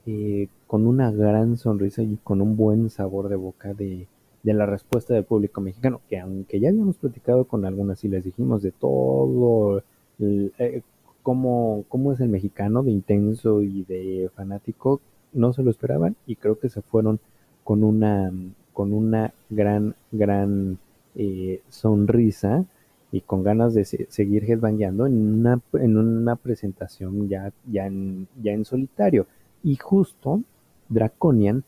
[0.05, 4.07] eh, con una gran sonrisa y con un buen sabor de boca de,
[4.43, 8.23] de la respuesta del público mexicano, que aunque ya habíamos platicado con algunas y les
[8.23, 9.83] dijimos de todo,
[10.19, 10.81] el- eh,
[11.23, 15.01] cómo, cómo es el mexicano de intenso y de fanático,
[15.33, 17.19] no se lo esperaban y creo que se fueron
[17.63, 18.31] con una,
[18.73, 20.79] con una gran, gran
[21.15, 22.65] eh, sonrisa
[23.11, 28.27] y con ganas de se- seguir headbangueando en una, en una presentación ya, ya, en,
[28.41, 29.27] ya en solitario.
[29.63, 30.41] Y justo
[30.89, 31.63] Draconian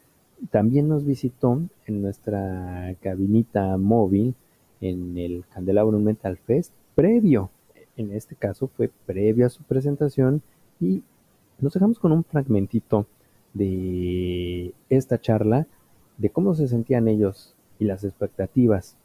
[0.50, 4.34] también nos visitó en nuestra cabinita móvil
[4.80, 7.52] en el Candelabrum Metal Fest previo.
[7.98, 10.42] En este caso fue previo a su presentación
[10.80, 11.04] y
[11.60, 13.06] nos dejamos con un fragmentito
[13.54, 15.68] de esta charla
[16.18, 18.96] de cómo se sentían ellos y las expectativas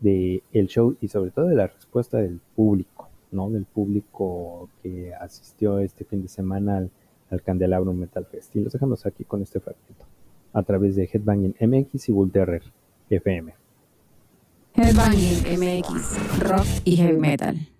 [0.00, 3.50] del el show y sobre todo de la respuesta del público, ¿no?
[3.50, 6.90] Del público que asistió este fin de semana al,
[7.30, 8.56] al Candelabrum Metal Fest.
[8.56, 10.04] Y los dejamos aquí con este fragmento
[10.52, 12.62] a través de Headbanging MX y Volterrer
[13.10, 13.54] FM.
[14.74, 17.73] Headbanging MX, rock y heavy metal.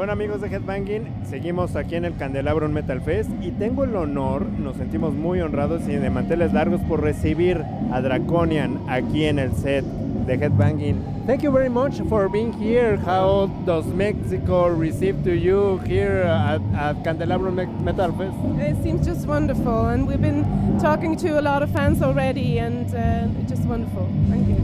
[0.00, 4.46] Bueno amigos de Headbanging, seguimos aquí en el Candelabrum Metal Fest y tengo el honor,
[4.46, 9.52] nos sentimos muy honrados y de manteles largos por recibir a Draconian aquí en el
[9.52, 9.84] set
[10.26, 10.96] de Headbanging.
[11.26, 12.96] Thank you very much for being here.
[12.96, 18.34] How does Mexico receive to you here at, at Candelabrum Me- Metal Fest?
[18.58, 20.46] It seems just wonderful, and we've been
[20.80, 24.08] talking to a lot of fans already, and uh, it's just wonderful.
[24.30, 24.56] Thank you.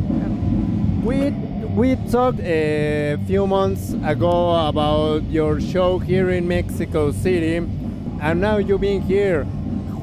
[1.05, 1.35] We
[1.77, 8.57] we talked a few months ago about your show here in Mexico City, and now
[8.57, 9.45] you've been here.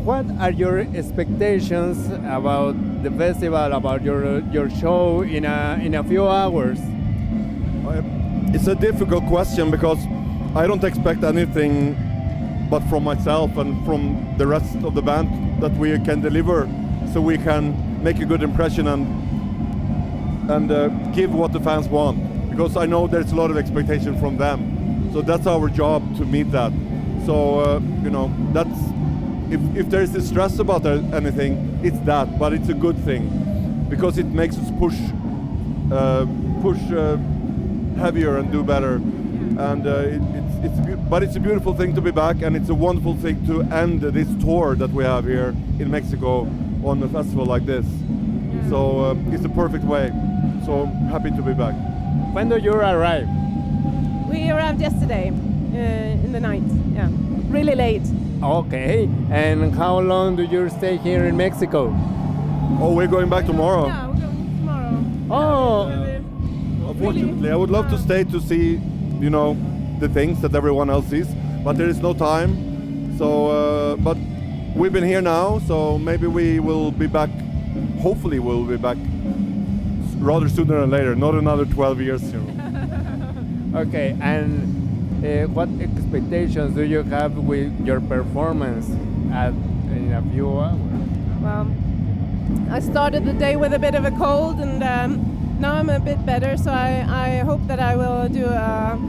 [0.05, 1.97] What are your expectations
[2.30, 6.78] about the festival, about your your show in a in a few hours?
[6.78, 8.03] Uh,
[8.53, 9.97] it's a difficult question because
[10.53, 11.97] I don't expect anything
[12.69, 16.69] but from myself and from the rest of the band that we can deliver
[17.11, 19.24] so we can make a good impression and
[20.49, 24.19] and uh, give what the fans want because I know there's a lot of expectation
[24.19, 25.11] from them.
[25.11, 26.71] So that's our job to meet that.
[27.25, 28.77] So uh, you know that's
[29.49, 32.97] if, if there is a stress about uh, anything it's that but it's a good
[32.99, 34.97] thing because it makes us push
[35.91, 36.25] uh,
[36.61, 37.17] push uh,
[37.97, 38.95] heavier and do better.
[38.95, 42.69] And uh, it, it's, it's but it's a beautiful thing to be back and it's
[42.69, 46.41] a wonderful thing to end this tour that we have here in Mexico
[46.83, 47.85] on a festival like this.
[48.69, 50.11] So uh, it's a perfect way
[50.66, 51.76] so I'm happy to be back
[52.34, 53.28] When do you arrive?
[54.30, 56.64] We arrived yesterday uh, in the night.
[56.95, 57.09] Yeah,
[57.49, 58.01] really late.
[58.41, 61.93] Okay, and how long do you stay here in Mexico?
[62.82, 65.03] oh we're going back tomorrow Yeah, we're going tomorrow.
[65.30, 68.80] Oh, Unfortunately, I would love to stay to see,
[69.20, 69.55] you know,
[69.99, 71.28] the things that everyone else sees,
[71.64, 72.51] but there is no time.
[73.18, 74.18] So, uh, but
[74.76, 77.30] we've been here now, so maybe we will be back.
[78.01, 79.12] Hopefully, we'll be back s-
[80.24, 81.15] rather sooner than later.
[81.15, 82.24] Not another 12 years.
[82.34, 83.80] You know.
[83.82, 88.89] okay, and uh, what expectations do you have with your performance
[89.32, 89.53] at
[89.93, 90.80] in a few hours?
[91.41, 91.67] Well,
[92.71, 95.99] I started the day with a bit of a cold, and um, now I'm a
[95.99, 96.57] bit better.
[96.57, 98.99] So I, I hope that I will do a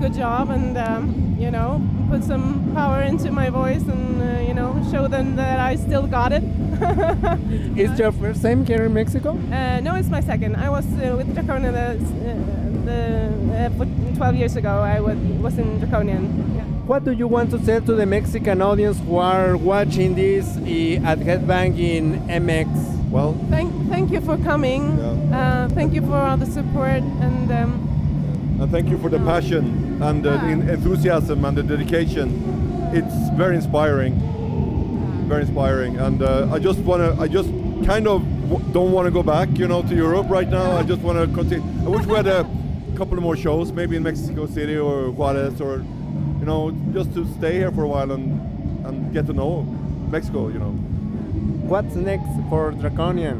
[0.00, 4.54] good job, and um, you know, put some power into my voice, and uh, you
[4.54, 4.59] know,
[4.90, 6.42] show them that I still got it.
[7.78, 9.30] Is your first time here in Mexico?
[9.30, 10.56] Uh, no, it's my second.
[10.56, 14.70] I was uh, with Draconian the, uh, the uh, 12 years ago.
[14.80, 16.24] I was, was in Draconian.
[16.56, 16.62] Yeah.
[16.90, 21.06] What do you want to say to the Mexican audience who are watching this uh,
[21.10, 22.68] at Headbanging MX?
[23.10, 24.98] Well, Thank, thank you for coming.
[24.98, 25.38] Yeah.
[25.38, 27.50] Uh, thank you for all the support and.
[27.52, 27.86] Um,
[28.60, 32.28] and thank you for the passion and the en- enthusiasm and the dedication.
[32.92, 34.20] It's very inspiring.
[35.30, 37.48] Very inspiring, and uh, I just wanna, I just
[37.86, 38.20] kind of
[38.50, 40.72] w- don't want to go back, you know, to Europe right now.
[40.76, 41.62] I just want to continue.
[41.86, 42.42] I wish we had a
[42.96, 45.84] couple of more shows, maybe in Mexico City or Juarez, or
[46.40, 48.24] you know, just to stay here for a while and
[48.84, 49.62] and get to know
[50.10, 50.72] Mexico, you know.
[51.70, 53.38] What's next for Draconian?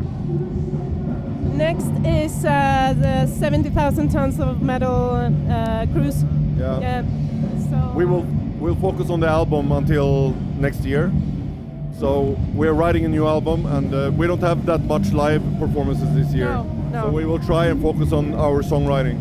[1.57, 5.11] next is uh, the 70,000 tons of metal
[5.51, 6.23] uh, cruise.
[6.57, 6.79] Yeah.
[6.79, 7.03] Yeah.
[7.69, 8.23] So We will
[8.61, 11.11] we'll focus on the album until next year.
[12.01, 16.09] So we're writing a new album, and uh, we don't have that much live performances
[16.15, 16.49] this year.
[16.49, 17.03] No, no.
[17.03, 19.21] So we will try and focus on our songwriting.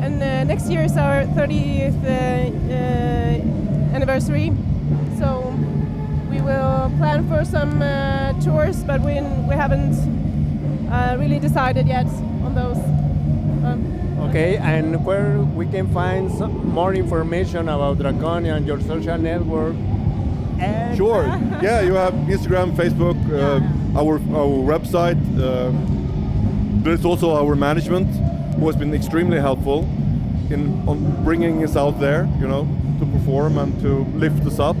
[0.00, 4.54] And uh, next year is our 30th uh, uh, anniversary.
[5.18, 5.54] So
[6.30, 9.92] we will plan for some uh, tours, but we, we haven't
[10.90, 12.06] uh, really decided yet
[12.42, 12.78] on those.
[13.66, 13.96] Um,
[14.30, 19.74] Okay, and where we can find some more information about Draconian, your social network.
[20.60, 21.24] And Sure.
[21.62, 25.18] yeah, you have Instagram, Facebook, uh, our our website.
[25.38, 25.72] Uh,
[26.82, 28.08] there's also our management,
[28.56, 29.84] who has been extremely helpful
[30.50, 32.66] in on bringing us out there, you know,
[32.98, 34.76] to perform and to lift us up.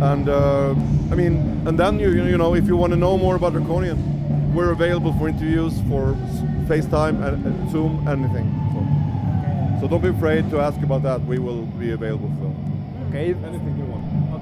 [0.00, 0.70] And uh,
[1.10, 1.34] I mean,
[1.66, 3.98] and then you you know, if you want to know more about Draconian,
[4.54, 6.14] we're available for interviews, for
[6.68, 8.46] FaceTime, and, Zoom, anything.
[8.72, 11.20] So, so don't be afraid to ask about that.
[11.24, 12.52] We will be available for
[13.08, 13.85] Okay, anything.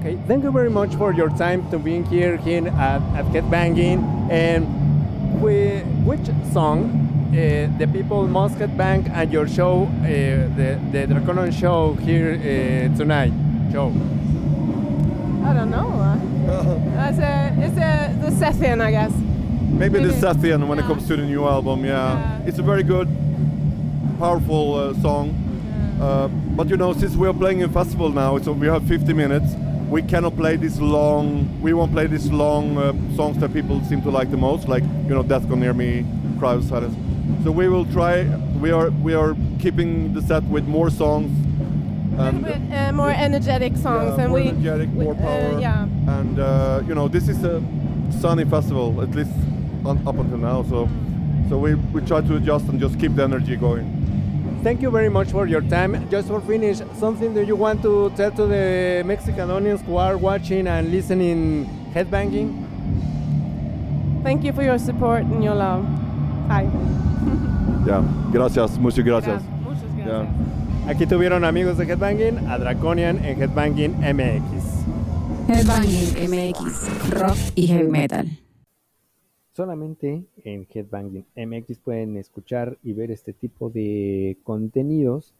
[0.05, 0.17] Okay.
[0.27, 4.29] Thank you very much for your time to being here, here at, at Headbanging.
[4.31, 7.01] And we, which song
[7.31, 10.05] uh, the people must headbang at your show, uh,
[10.55, 13.33] the, the Draconian show here uh, tonight?
[13.71, 13.87] Show.
[15.43, 15.91] I don't know.
[17.05, 19.11] It's a, it's a, the Sethian, I guess.
[19.11, 22.13] Maybe the Sethian when it comes to the new album, yeah.
[22.13, 22.47] Yeah.
[22.47, 23.07] It's a very good,
[24.19, 25.33] powerful uh, song.
[25.99, 29.13] Uh, but you know, since we are playing a festival now, so we have 50
[29.13, 29.55] minutes,
[29.95, 34.01] we cannot play this long, we won't play this long uh, songs that people seem
[34.01, 36.05] to like the most, like, you know, Death Gone Near Me,
[36.37, 36.93] Cry of Silence.
[37.45, 38.25] So we will try,
[38.59, 41.31] we are, we are keeping the set with more songs.
[42.19, 45.83] And with uh, more energetic songs, yeah, and more we energetic, we- more uh, yeah.
[46.19, 47.63] And uh, you know, this is a
[48.19, 49.31] sunny festival, at least
[49.85, 50.63] on, up until now.
[50.63, 50.89] So,
[51.47, 53.94] so we, we try to adjust and just keep the energy going.
[54.65, 56.09] Thank you very much for your time.
[56.09, 60.17] Just for finish, something that you want to tell to the Mexican audience who are
[60.17, 62.49] watching and listening headbanging?
[64.23, 65.85] Thank you for your support and your love.
[66.49, 66.65] Hi.
[67.85, 68.01] Yeah,
[68.31, 69.43] gracias, muchas gracias.
[69.43, 70.25] Yeah, muchas gracias.
[70.87, 70.91] Yeah.
[70.91, 74.41] Aquí tuvieron amigos de Headbanging a Draconian en Headbanging MX.
[75.47, 78.44] Headbanging MX, rock y heavy metal.
[79.55, 85.33] Solamente en Headbanging MX pueden escuchar y ver este tipo de contenidos.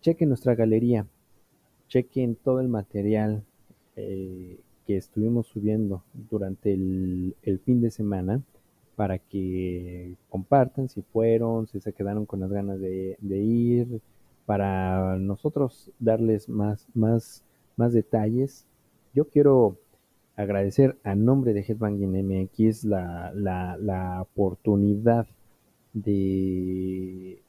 [0.00, 1.08] Chequen nuestra galería,
[1.88, 3.42] chequen todo el material
[3.96, 7.34] eh, que estuvimos subiendo durante el,
[7.64, 8.42] fin de semana
[8.94, 14.00] para que compartan si fueron, si se quedaron con las ganas de, de ir,
[14.46, 17.42] para nosotros darles más, más,
[17.76, 18.66] más detalles.
[19.12, 19.78] Yo quiero
[20.36, 25.26] agradecer a nombre de Headbanging MX la, la, la oportunidad
[25.92, 27.42] de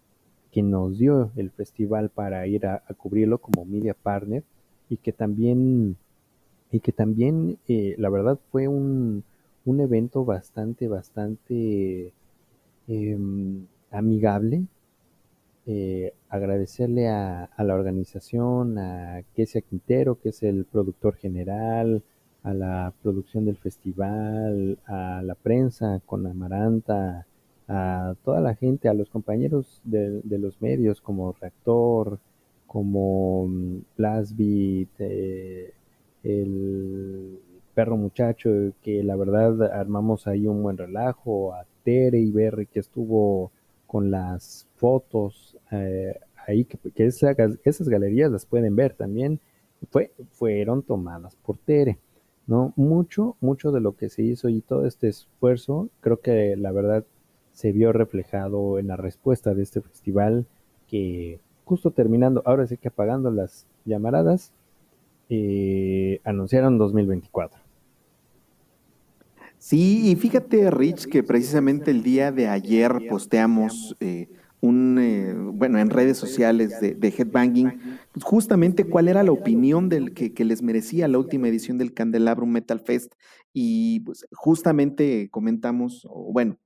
[0.52, 4.44] que nos dio el festival para ir a, cubrirlo como media partner
[4.90, 5.98] y que también
[6.72, 9.24] y que también eh, la verdad fue un,
[9.66, 12.14] un evento bastante bastante
[12.88, 14.66] em, amigable.
[15.66, 22.04] Eh, agradecerle a, a la organización a Kesia Quintero que es el productor general
[22.44, 27.26] a la producción del festival, a la prensa con Amaranta,
[27.68, 32.20] a toda la gente, a los compañeros de, los medios como Reactor,
[32.68, 35.74] como mm, Blastbeat, eh,
[36.24, 37.40] el
[37.74, 38.50] perro muchacho,
[38.82, 43.52] que la verdad armamos ahí un buen relajo, a Tere y Berry que estuvo
[43.88, 46.14] con las fotos eh,
[46.48, 49.40] ahí, que, que esa- esas galerías las pueden ver también,
[49.92, 51.98] fue, fueron tomadas por Tere.
[52.48, 52.74] ¿No?
[52.76, 57.06] Mucho, mucho de lo que se hizo y todo este esfuerzo, creo que la verdad
[57.52, 60.46] se vio reflejado en la respuesta de este festival
[60.88, 64.52] que justo terminando, ahora sí que apagando las llamaradas,
[65.30, 67.60] eh, anunciaron 2024.
[69.58, 74.28] Sí, y fíjate, Rich, que precisamente el día de ayer posteamos eh,
[74.64, 80.14] un, eh, bueno, en redes sociales de, Headbanging, pues, justamente cuál era la opinión del
[80.14, 83.14] que, les merecía la última edición del Candelabrum Metal Fest.
[83.52, 86.58] Y pues justamente comentamos, bueno,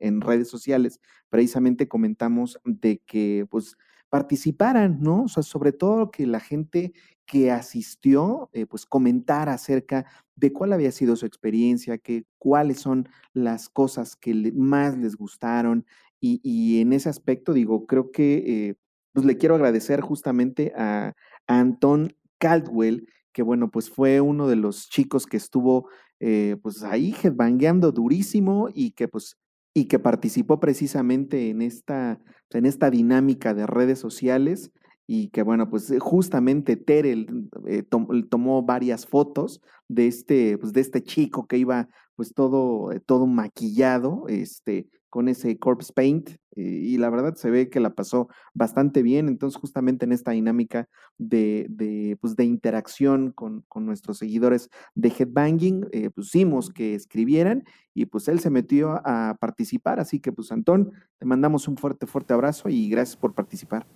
[0.00, 3.76] en, redes sociales, precisamente comentamos de que pues
[4.08, 5.24] participaran, ¿no?
[5.24, 6.94] O sea, sobre todo que la gente
[7.26, 10.06] que asistió, eh, pues comentara acerca
[10.36, 15.84] de cuál había sido su experiencia, que, cuáles son las cosas que más les gustaron.
[16.26, 18.74] Y, y en ese aspecto, digo, creo que eh,
[19.12, 21.14] pues le quiero agradecer justamente a,
[21.46, 25.88] a Anton Caldwell, que bueno, pues fue uno de los chicos que estuvo
[26.20, 29.36] eh, pues ahí headbangueando durísimo y que pues
[29.74, 32.18] y que participó precisamente en esta,
[32.50, 34.70] en esta dinámica de redes sociales
[35.06, 37.26] y que bueno, pues justamente Tere
[37.66, 42.90] eh, tom- tomó varias fotos de este, pues de este chico que iba pues todo,
[42.92, 47.94] eh, todo maquillado, este, con ese corpse paint, y la verdad se ve que la
[47.94, 53.86] pasó bastante bien, entonces justamente en esta dinámica de, de, pues de interacción con, con
[53.86, 57.64] nuestros seguidores de Headbanging, eh, pusimos que escribieran
[57.94, 61.78] y pues él se metió a, a participar, así que pues Antón, te mandamos un
[61.78, 63.86] fuerte, fuerte abrazo y gracias por participar.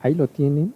[0.00, 0.74] Ahí lo tienen,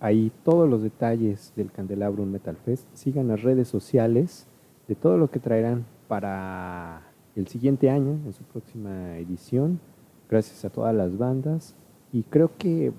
[0.00, 2.88] ahí todos los detalles del Candelabrum Metal Fest.
[2.94, 4.46] Sigan las redes sociales
[4.88, 9.80] de todo lo que traerán para el siguiente año, en su próxima edición.
[10.28, 11.74] Gracias a todas las bandas.
[12.12, 12.92] Y creo que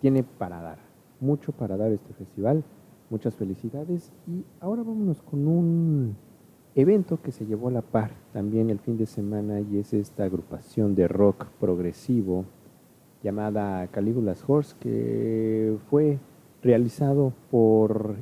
[0.00, 0.78] tiene para dar,
[1.20, 2.64] mucho para dar este festival.
[3.10, 4.12] Muchas felicidades.
[4.26, 6.16] Y ahora vámonos con un
[6.74, 10.24] evento que se llevó a la par también el fin de semana y es esta
[10.24, 12.44] agrupación de rock progresivo
[13.22, 16.18] llamada Caligula's Horse, que fue
[16.62, 18.16] realizado por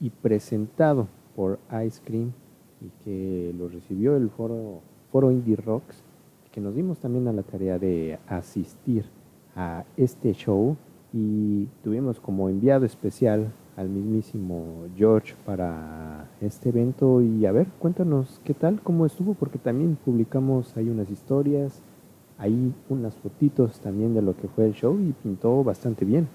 [0.00, 2.32] y presentado por Ice Cream
[2.80, 6.02] y que lo recibió el foro, foro Indie Rocks,
[6.52, 9.04] que nos dimos también a la tarea de asistir
[9.56, 10.76] a este show.
[11.12, 17.22] Y tuvimos como enviado especial al mismísimo George para este evento.
[17.22, 21.80] Y a ver, cuéntanos qué tal, cómo estuvo, porque también publicamos ahí unas historias,
[22.38, 26.28] ahí unas fotitos también de lo que fue el show y pintó bastante bien.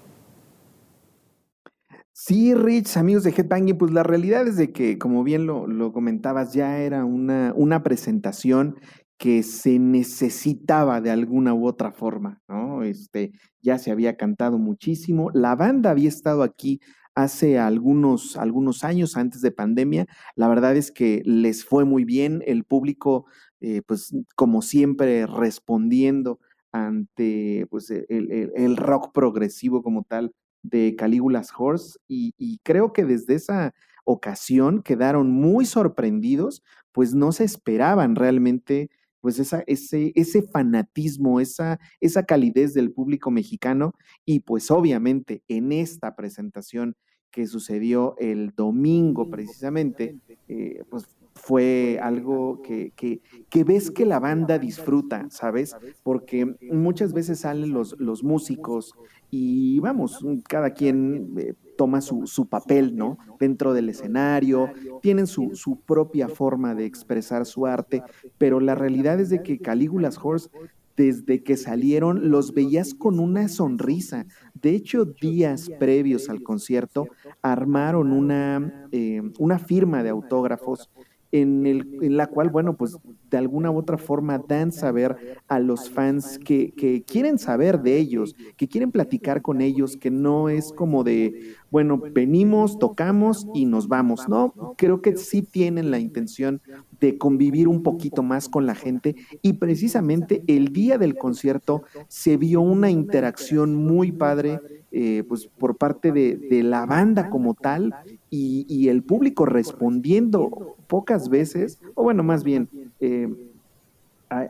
[2.16, 5.92] Sí, Rich, amigos de Headbanging, pues la realidad es de que, como bien lo, lo
[5.92, 8.76] comentabas, ya era una, una presentación
[9.18, 12.84] que se necesitaba de alguna u otra forma, ¿no?
[12.84, 15.30] Este, ya se había cantado muchísimo.
[15.34, 16.80] La banda había estado aquí
[17.16, 20.06] hace algunos, algunos años antes de pandemia.
[20.36, 22.42] La verdad es que les fue muy bien.
[22.46, 23.26] El público,
[23.60, 26.38] eh, pues, como siempre, respondiendo
[26.72, 30.32] ante pues, el, el- el rock progresivo como tal
[30.64, 31.98] de Calígulas Horse.
[32.08, 33.72] Y, y creo que desde esa
[34.04, 38.90] ocasión quedaron muy sorprendidos, pues no se esperaban realmente
[39.20, 43.94] pues esa, ese, ese fanatismo, esa, esa calidez del público mexicano
[44.26, 46.94] y pues obviamente en esta presentación
[47.30, 51.06] que sucedió el domingo precisamente, eh, pues
[51.44, 55.76] fue algo que, que, ves que la banda disfruta, ¿sabes?
[56.02, 58.94] Porque muchas veces salen los, los músicos
[59.30, 63.18] y vamos, cada quien eh, toma su, su, papel, ¿no?
[63.38, 64.70] Dentro del escenario,
[65.02, 68.02] tienen su, su, propia forma de expresar su arte,
[68.38, 70.48] pero la realidad es de que Calígulas Horse
[70.96, 74.24] desde que salieron los veías con una sonrisa.
[74.54, 77.08] De hecho, días previos al concierto
[77.42, 80.88] armaron una, eh, una firma de autógrafos
[81.34, 82.96] en, el, la cual, bueno, pues
[83.28, 85.16] de alguna u otra forma dan saber
[85.48, 90.12] a los fans que, que, quieren saber de ellos, que quieren platicar con ellos, que
[90.12, 94.28] no es como de, bueno, venimos, tocamos y nos vamos.
[94.28, 96.62] No, creo que sí tienen la intención
[97.00, 102.36] de convivir un poquito más con la gente y precisamente el día del concierto se
[102.36, 104.60] vio una interacción muy padre
[104.96, 107.92] eh, pues por parte de, de, la banda como tal
[108.30, 112.68] y, y, el público respondiendo pocas veces, o bueno, más bien,
[113.00, 113.28] eh,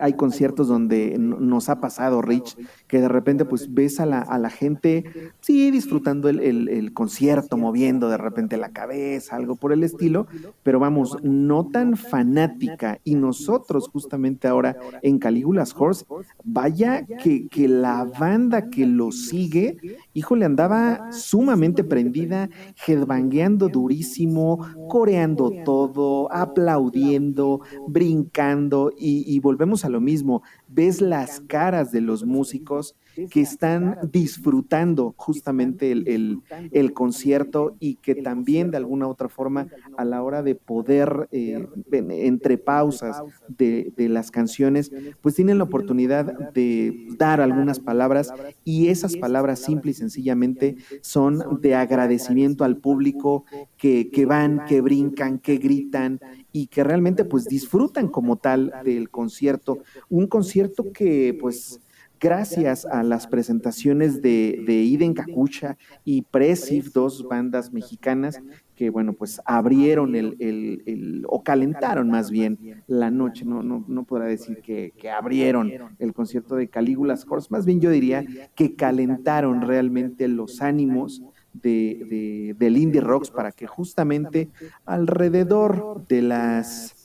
[0.00, 2.56] hay, conciertos donde nos ha pasado, Rich,
[2.86, 5.04] que de repente pues ves a la, a la gente,
[5.40, 10.26] sí, disfrutando el, el, concierto, moviendo de repente la cabeza, algo por el estilo,
[10.62, 13.00] pero vamos, no tan fanática.
[13.04, 16.04] Y nosotros justamente ahora en Calígulas Horse,
[16.44, 19.76] vaya que, que la banda que lo sigue,
[20.12, 22.48] híjole, andaba sumamente prendida,
[22.86, 31.90] headbangueando durísimo, coreando todo, aplaudiendo, brincando y, y volvemos a lo mismo, ves las caras
[31.90, 32.94] de los músicos
[33.30, 36.42] que están disfrutando justamente el,
[36.72, 41.66] el, concierto y que también de alguna otra forma a la hora de poder, eh,
[41.92, 48.32] entre pausas de, de, las canciones, pues tienen la oportunidad de dar algunas palabras
[48.64, 53.44] y esas palabras simple y sencillamente son de agradecimiento al público
[53.76, 56.20] que, que van, que brincan, que gritan
[56.52, 59.78] y que realmente pues disfrutan como tal del concierto.
[60.08, 61.80] Un concierto que pues
[62.24, 68.40] gracias a las presentaciones de, de Iden Cacucha y Presif, dos bandas mexicanas
[68.74, 73.84] que, bueno, pues abrieron el, el, el, o calentaron más bien la noche, no, no,
[73.86, 78.24] no podrá decir que, que abrieron el concierto de Calígulas Horse, más bien yo diría
[78.54, 81.22] que calentaron realmente los ánimos
[81.52, 84.48] de, de, del indie rocks para que justamente
[84.86, 87.03] alrededor de las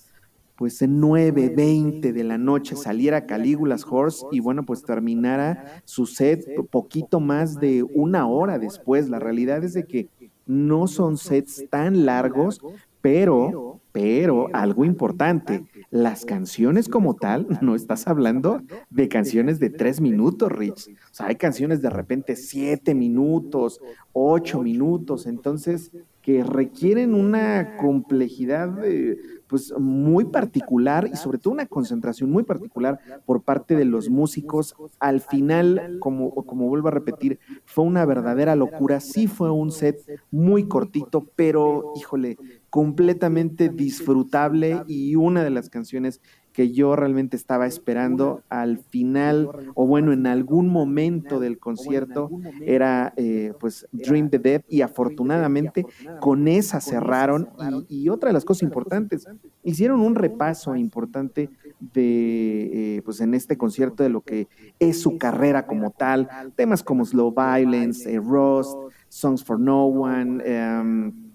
[0.59, 6.05] pues en 9, 20 de la noche saliera Calígulas Horse y bueno, pues terminara su
[6.05, 9.07] set poquito más de una hora después.
[9.07, 10.09] La realidad es de que
[10.45, 12.59] no son sets tan largos,
[12.99, 20.01] pero, pero algo importante, las canciones como tal, no estás hablando de canciones de tres
[20.01, 20.89] minutos, Rich.
[20.89, 23.79] O sea, hay canciones de repente siete minutos,
[24.11, 31.65] ocho minutos, entonces que requieren una complejidad de pues muy particular y sobre todo una
[31.65, 34.75] concentración muy particular por parte de los músicos.
[34.99, 38.99] Al final, como, como vuelvo a repetir, fue una verdadera locura.
[38.99, 42.37] Sí fue un set muy cortito, pero híjole,
[42.69, 46.21] completamente disfrutable y una de las canciones
[46.59, 52.29] que yo realmente estaba esperando al final, o bueno, en algún momento del concierto,
[52.65, 55.85] era eh, pues Dream the Dead, y afortunadamente
[56.19, 57.47] con esa cerraron.
[57.87, 59.25] Y, otra de las cosas importantes,
[59.63, 61.49] hicieron un repaso importante
[61.93, 64.49] de, eh, pues en este concierto de lo que
[64.79, 70.43] es su carrera como tal, temas como Slow Violence, eh, Rust, Songs for No One,
[70.43, 71.28] um,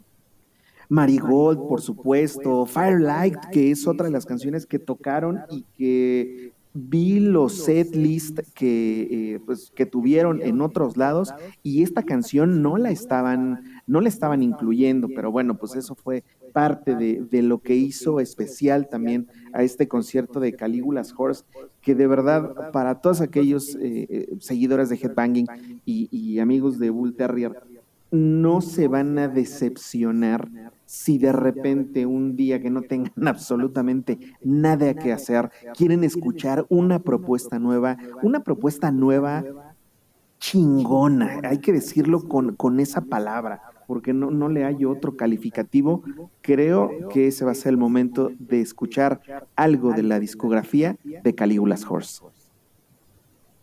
[0.95, 7.19] Marigold, por supuesto, Firelight, que es otra de las canciones que tocaron y que vi
[7.19, 11.35] los set list que, eh, pues, que tuvieron en otros lados
[11.65, 16.23] y esta canción no la estaban, no la estaban incluyendo, pero bueno, pues eso fue
[16.53, 21.43] parte de, de lo que hizo especial también a este concierto de Calígulas Horse,
[21.83, 25.47] que de verdad para todos aquellos eh, eh, seguidores de Headbanging
[25.85, 27.61] y, y amigos de Bull Terrier,
[28.13, 30.49] no se van a decepcionar
[30.87, 36.99] si de repente un día que no tengan absolutamente nada que hacer, quieren escuchar una
[36.99, 39.45] propuesta nueva, una propuesta nueva
[40.39, 46.03] chingona, hay que decirlo con, con esa palabra, porque no, no le hay otro calificativo.
[46.43, 49.21] Creo que ese va a ser el momento de escuchar
[49.57, 52.23] algo de la discografía de Calígulas Horse.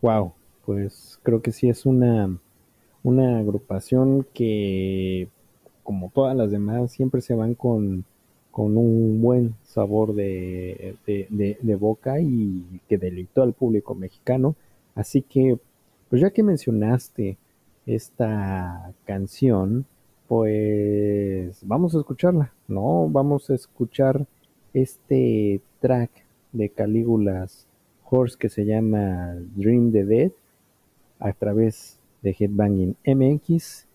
[0.00, 0.32] Wow,
[0.64, 2.36] pues creo que sí es una,
[3.04, 5.28] una agrupación que
[5.82, 8.04] como todas las demás, siempre se van con,
[8.50, 14.54] con un buen sabor de, de, de, boca y que deleitó al público mexicano.
[14.94, 15.58] Así que,
[16.08, 17.38] pues ya que mencionaste
[17.86, 19.86] esta canción,
[20.28, 23.08] pues vamos a escucharla, ¿no?
[23.08, 24.26] Vamos a escuchar
[24.72, 26.10] este track
[26.52, 27.66] de Calígulas
[28.08, 30.32] Horse que se llama Dream the Dead
[31.18, 33.86] a través de Headbanging MX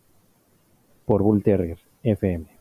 [1.07, 2.56] por Bull Terrier FM.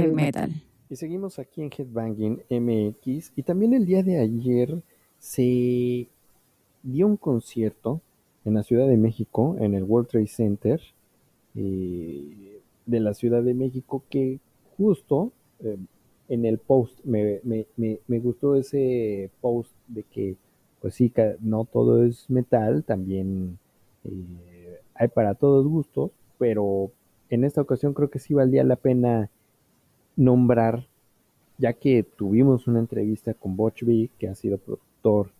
[0.00, 0.50] Heavy metal.
[0.88, 4.82] Y seguimos aquí en Headbanging MX y también el día de ayer
[5.18, 6.08] se
[6.82, 8.00] dio un concierto
[8.44, 10.80] en la Ciudad de México, en el World Trade Center
[11.54, 14.40] eh, de la Ciudad de México, que
[14.76, 15.76] justo eh,
[16.28, 20.36] en el post me, me, me, gustó ese post de que,
[20.80, 23.58] pues sí, no todo es metal, también
[24.04, 26.90] eh, hay para todos gustos, pero
[27.28, 29.28] en esta ocasión creo que sí valdría la pena
[30.20, 30.86] nombrar,
[31.56, 35.30] ya que tuvimos una entrevista con Butch Vig, que ha sido productor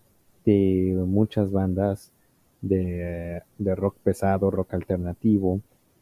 [0.45, 2.13] de muchas bandas
[2.63, 5.61] de, rock pesado, rock alternativo.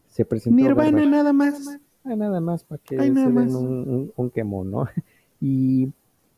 [0.09, 1.81] Se presentó Nirvana nada más.
[2.05, 4.89] Ah, nada más para que se den un, un, quemón, ¿no?
[5.41, 5.93] Y,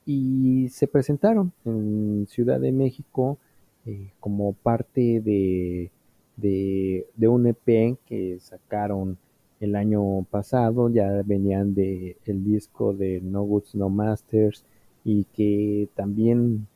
[0.05, 3.39] y, se presentaron en Ciudad de México
[3.87, 5.91] eh, como parte de,
[6.37, 9.17] de, de un EP que sacaron
[9.61, 14.65] el año pasado, ya venían de el disco de No Goods No Masters
[15.05, 16.67] y que también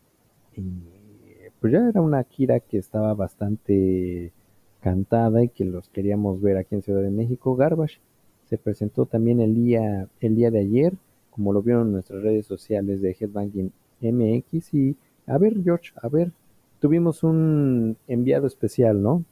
[0.56, 4.32] eh, pues ya era una Kira que estaba bastante
[4.80, 7.56] cantada y que los queríamos ver aquí en Ciudad de México.
[7.56, 8.00] Garbage
[8.44, 10.92] se presentó también el día, el día de ayer,
[11.30, 13.72] como lo vieron en nuestras redes sociales de Headbanging
[14.02, 14.74] MX.
[14.74, 16.32] Y a ver, George, a ver,
[16.80, 19.24] tuvimos un enviado especial, ¿no?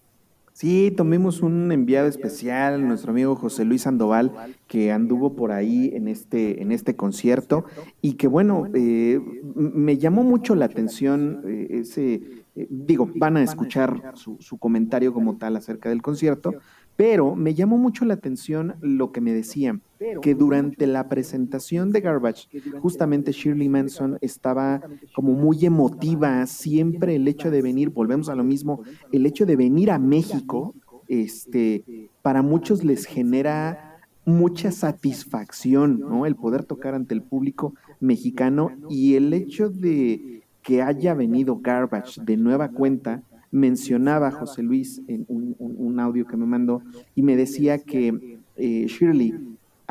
[0.53, 4.33] Sí, tomemos un enviado especial, nuestro amigo José Luis Sandoval,
[4.67, 7.65] que anduvo por ahí en este, en este concierto.
[8.03, 9.19] Y que bueno, eh,
[9.55, 12.15] me llamó mucho la atención eh, ese,
[12.55, 16.55] eh, digo, van a escuchar su, su comentario como tal acerca del concierto,
[16.97, 19.81] pero me llamó mucho la atención lo que me decían,
[20.21, 22.49] que durante la presentación de Garbage,
[22.81, 24.81] justamente Shirley Manson estaba
[25.15, 28.83] como muy emotiva, siempre el hecho de venir, volvemos a lo mismo,
[29.13, 30.75] el hecho de venir a México,
[31.09, 36.27] este, para muchos les genera mucha satisfacción, ¿no?
[36.27, 42.21] El poder tocar ante el público mexicano y el hecho de que haya venido Garbage
[42.23, 46.83] de nueva cuenta, mencionaba José Luis en un, audio que me mandó
[47.15, 49.35] y me decía que eh, Shirley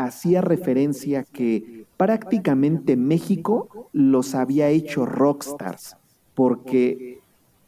[0.06, 5.98] hacía referencia que prácticamente México los había hecho rockstars
[6.34, 7.20] porque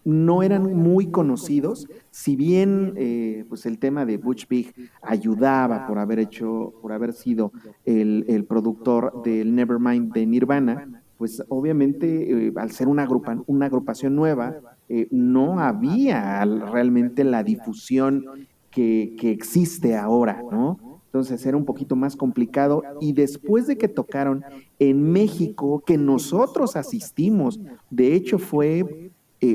[0.05, 5.97] no eran muy conocidos, si bien eh, pues el tema de Butch Vig ayudaba por
[5.97, 7.51] haber hecho, por haber sido
[7.85, 13.07] el, productor del Nevermind de Nirvana, pues obviamente eh, al ser una,
[13.47, 14.57] una agrupación nueva,
[14.89, 18.25] eh, no había realmente la difusión
[18.69, 20.92] que, que, existe ahora, ¿no?
[21.13, 22.81] Entonces era un poquito más complicado.
[22.99, 24.43] Y después de que tocaron
[24.79, 27.59] en México, que nosotros asistimos,
[27.91, 29.11] de hecho fue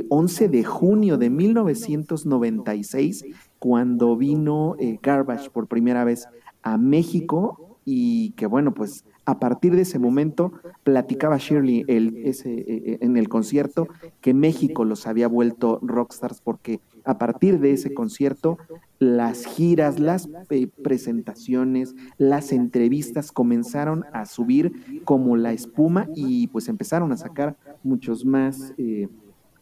[0.08, 3.24] 11 eh, de junio de 1996
[3.58, 6.28] cuando vino Garbage por primera vez
[6.62, 7.80] a México.
[7.84, 10.54] Y que bueno, pues a partir de ese momento,
[10.84, 13.86] platicaba Shirley eh, eh, en el concierto
[14.22, 18.56] que México los había vuelto rockstars porque a partir de ese concierto,
[18.98, 26.68] las giras, las eh, presentaciones, las entrevistas comenzaron a subir como la espuma y pues
[26.68, 28.72] empezaron a sacar muchos más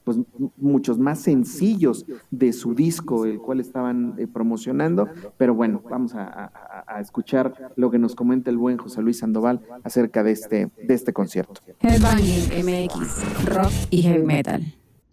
[0.06, 0.18] pues
[0.56, 5.08] muchos más sencillos de su disco, el cual estaban eh, promocionando.
[5.36, 6.52] Pero bueno, vamos a,
[7.00, 11.12] escuchar lo que nos comenta el buen José Luis Sandoval acerca de este, de este
[11.12, 11.60] concierto.
[11.80, 14.62] Headbanging MX, rock y heavy metal.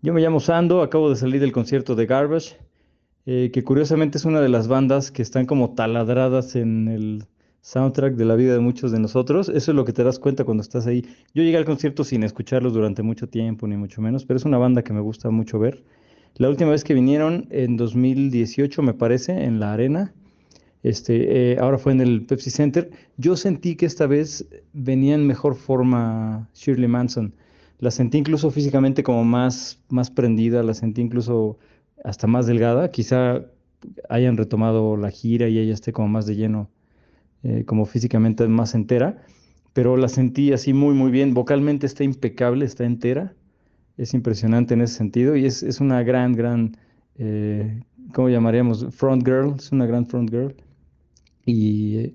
[0.03, 2.55] Yo me llamo Sando, acabo de salir del concierto de Garbage,
[3.25, 7.25] eh, que curiosamente es una de las bandas que están como taladradas en el
[7.63, 9.47] soundtrack de la vida de muchos de nosotros.
[9.47, 11.05] Eso es lo que te das cuenta cuando estás ahí.
[11.33, 14.57] Yo llegué al concierto sin escucharlos durante mucho tiempo, ni mucho menos, pero es una
[14.57, 15.83] banda que me gusta mucho ver.
[16.35, 20.13] La última vez que vinieron, en 2018 me parece, en la arena,
[20.83, 25.25] este, eh, ahora fue en el Pepsi Center, yo sentí que esta vez venía en
[25.25, 27.33] mejor forma Shirley Manson.
[27.79, 31.57] La sentí incluso físicamente como más, más prendida, la sentí incluso
[32.03, 32.91] hasta más delgada.
[32.91, 33.45] Quizá
[34.09, 36.69] hayan retomado la gira y ella esté como más de lleno
[37.43, 39.23] eh, como físicamente más entera,
[39.73, 41.33] pero la sentí así muy, muy bien.
[41.33, 43.33] Vocalmente está impecable, está entera.
[43.97, 46.77] Es impresionante en ese sentido y es, es una gran, gran,
[47.17, 47.81] eh,
[48.13, 48.87] ¿cómo llamaríamos?
[48.91, 50.55] Front girl, es una gran front girl.
[51.45, 52.13] Y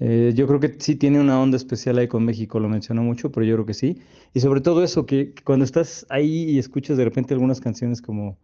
[0.00, 3.30] eh, yo creo que sí tiene una onda especial ahí con México, lo mencionó mucho,
[3.30, 3.98] pero yo creo que sí.
[4.32, 8.38] Y sobre todo eso, que, cuando estás ahí y escuchas de repente algunas canciones como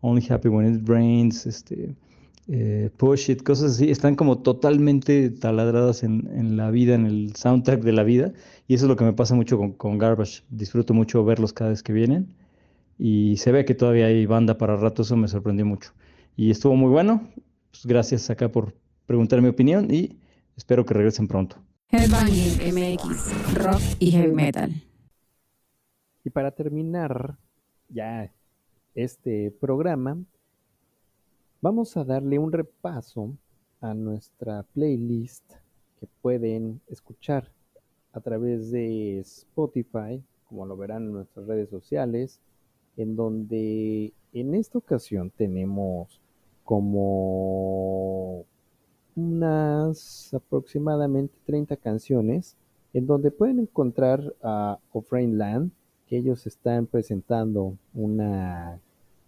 [0.00, 1.94] Only Happy When It Rains, este,
[2.54, 7.80] eh, Push It, cosas así, están como totalmente taladradas en, la vida, en el soundtrack
[7.80, 8.34] de la vida.
[8.68, 10.42] Y eso es lo que me pasa mucho con, Garbage.
[10.50, 12.34] Disfruto mucho verlos cada vez que vienen.
[12.98, 15.92] Y se ve que todavía hay banda para rato, eso me sorprendió mucho.
[16.36, 17.26] Y estuvo muy bueno.
[17.70, 18.74] Pues gracias acá por
[19.06, 20.18] preguntar mi opinión y
[20.54, 21.56] espero que regresen pronto.
[21.88, 24.72] Headbanging MX, rock y heavy metal.
[26.22, 27.38] Y para terminar
[27.88, 28.30] ya
[28.94, 30.18] este programa,
[31.62, 33.32] vamos a darle un repaso
[33.80, 35.44] a nuestra playlist
[36.00, 37.48] que pueden escuchar
[38.12, 42.40] a través de Spotify, como lo verán en nuestras redes sociales,
[42.96, 46.20] en donde en esta ocasión tenemos
[46.64, 48.44] como
[49.14, 52.56] unas aproximadamente 30 canciones
[52.92, 55.70] en donde pueden encontrar a Offrain Land,
[56.08, 58.80] que ellos están presentando una,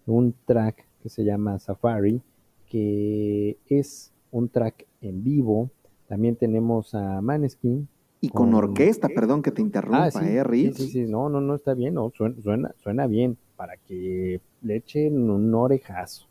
[0.07, 2.23] un track que se llama Safari,
[2.67, 5.71] que es un track en vivo.
[6.09, 7.87] También tenemos a Maneskin.
[8.23, 10.77] Y con, orquesta, perdón que te interrumpa, Ah, sí, ¿eh, Rich?
[10.77, 14.41] Sí, sí, sí, no, no, no está bien, no, suena, suena, suena bien, para que
[14.63, 16.27] le echen un orejazo.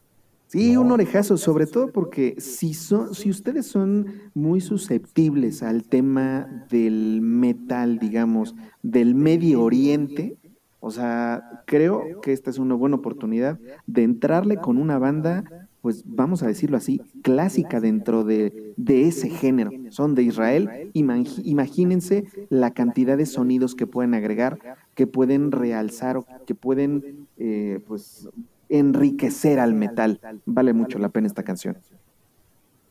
[0.48, 6.66] Sí, un orejazo, sobre todo porque si son, si ustedes son muy susceptibles al tema
[6.72, 10.38] del metal, digamos, del Medio Oriente,
[10.86, 13.58] o sea, creo que esta es una buena oportunidad
[13.88, 19.30] de entrarle con una banda, pues vamos a decirlo así, clásica dentro de, de ese
[19.30, 19.72] género.
[19.92, 24.60] Son de Israel, imagínense la cantidad de sonidos que pueden agregar,
[24.94, 28.28] que pueden realzar o que pueden, eh, pues,
[28.68, 30.20] enriquecer al metal.
[30.46, 31.78] Vale mucho la pena esta canción.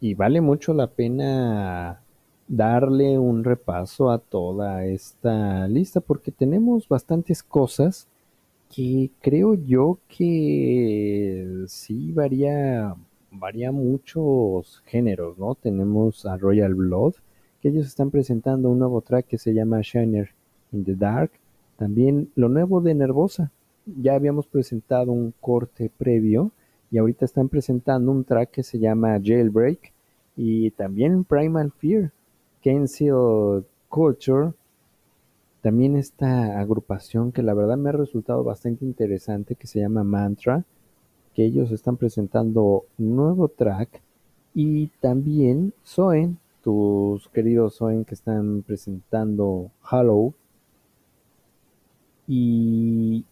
[0.01, 2.02] Y vale mucho la pena
[2.53, 8.09] darle un repaso a toda esta lista porque tenemos bastantes cosas
[8.69, 12.95] que creo yo que sí varía,
[13.31, 15.55] varía muchos géneros, ¿no?
[15.55, 17.15] Tenemos a Royal Blood,
[17.63, 20.29] que ellos están presentando un nuevo track que se llama Shiner
[20.73, 21.31] in the Dark.
[21.79, 23.51] También lo nuevo de Nervosa.
[23.87, 26.53] Ya habíamos presentado un corte previo
[26.91, 29.95] y ahorita están presentando un track que se llama Jailbreak
[30.37, 32.13] y también Primal Fear,
[32.63, 34.53] Cancel Culture,
[35.61, 40.65] también esta agrupación que la verdad me ha resultado bastante interesante que se llama Mantra,
[41.35, 44.03] que ellos están presentando nuevo track
[44.55, 50.35] y también Zoen, tus queridos Zoen que están presentando Hollow
[52.27, 53.25] y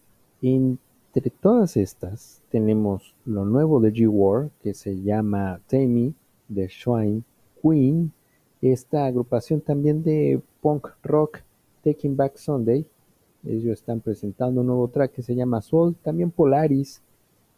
[0.42, 6.14] entre todas estas tenemos lo nuevo de G-War que se llama Tammy
[6.48, 7.22] de Shrine
[7.62, 8.12] Queen,
[8.62, 11.38] esta agrupación también de punk rock
[11.82, 12.86] Taking Back Sunday.
[13.44, 17.02] Ellos están presentando un nuevo track que se llama Soul, también Polaris.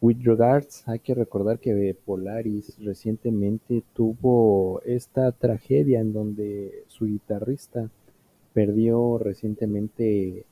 [0.00, 7.88] With Regards, hay que recordar que Polaris recientemente tuvo esta tragedia en donde su guitarrista
[8.52, 10.44] perdió recientemente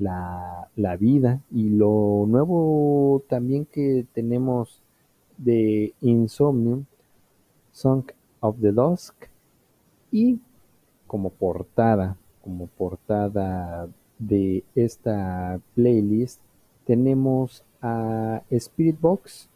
[0.00, 4.82] la, la vida y lo nuevo también que tenemos
[5.38, 6.84] de Insomnium,
[7.70, 8.04] Song
[8.40, 9.14] of the Dusk
[10.10, 10.40] y
[11.06, 13.88] como portada, como portada
[14.18, 16.40] de esta playlist
[16.84, 19.48] tenemos a Spirit Box,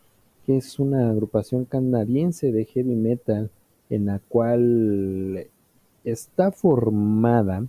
[0.45, 3.51] que es una agrupación canadiense de heavy metal
[3.89, 5.47] en la cual
[6.05, 7.67] está formada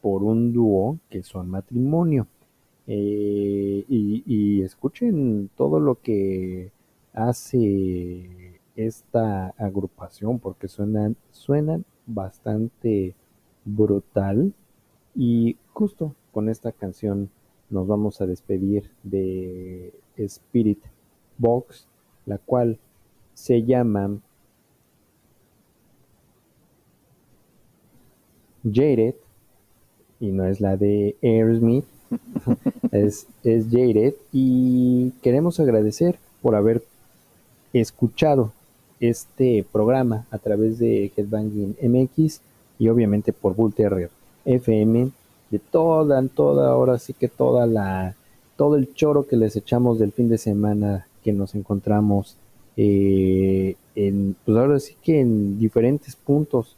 [0.00, 2.26] por un dúo que son matrimonio.
[2.86, 6.72] Eh, y, y escuchen todo lo que
[7.12, 13.14] hace esta agrupación porque suenan, suenan bastante
[13.64, 14.52] brutal.
[15.14, 17.30] Y justo con esta canción
[17.70, 20.80] nos vamos a despedir de Spirit
[21.38, 21.86] Box
[22.26, 22.78] la cual
[23.34, 24.18] se llama
[28.64, 29.14] Jaded
[30.20, 31.84] y no es la de Aerosmith
[32.92, 34.14] es, es Jaded.
[34.32, 36.84] Y queremos agradecer por haber
[37.72, 38.52] escuchado
[39.02, 42.40] este programa a través de Headbanging MX
[42.78, 44.10] y obviamente por Bull Terrier
[44.44, 45.10] FM
[45.50, 48.14] de toda, toda, ahora sí que toda la,
[48.56, 52.36] todo el choro que les echamos del fin de semana que nos encontramos
[52.76, 56.76] eh, en, pues ahora sí que en diferentes puntos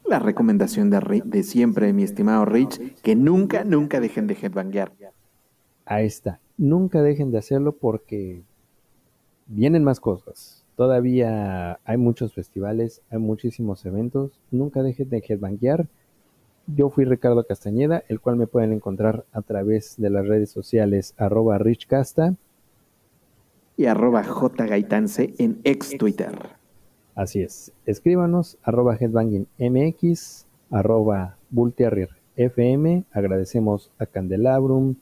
[0.04, 4.92] La recomendación de, siempre, mi estimado Rich, que nunca, nunca dejen de headbanguear.
[5.84, 6.40] Ahí está.
[6.56, 8.42] Nunca dejen de hacerlo porque
[9.46, 10.61] vienen más cosas.
[10.76, 14.40] Todavía hay muchos festivales, hay muchísimos eventos.
[14.50, 15.86] Nunca dejen de headbanguear.
[16.66, 21.14] Yo fui Ricardo Castañeda, el cual me pueden encontrar a través de las redes sociales
[21.18, 22.36] arroba richcasta.
[23.76, 26.32] Y arroba jgaitance en ex Twitter.
[27.14, 27.72] Así es.
[27.84, 33.04] Escríbanos arroba headbangingmx, arroba bullterrierfm.
[33.12, 34.96] Agradecemos a Candelabrum,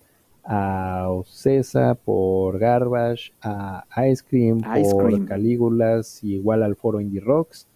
[0.45, 5.27] a Ocesa por Garbage, a Ice Cream Ice por Cream.
[5.27, 7.67] Calígulas y igual al foro Indie Rocks.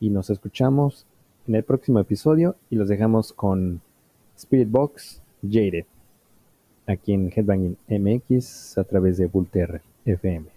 [0.00, 1.06] Y nos escuchamos
[1.46, 3.80] en el próximo episodio y los dejamos con
[4.36, 5.86] Spirit Box Jaded
[6.86, 10.55] aquí en Headbanging MX a través de Terror FM.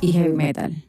[0.00, 0.87] Y metal.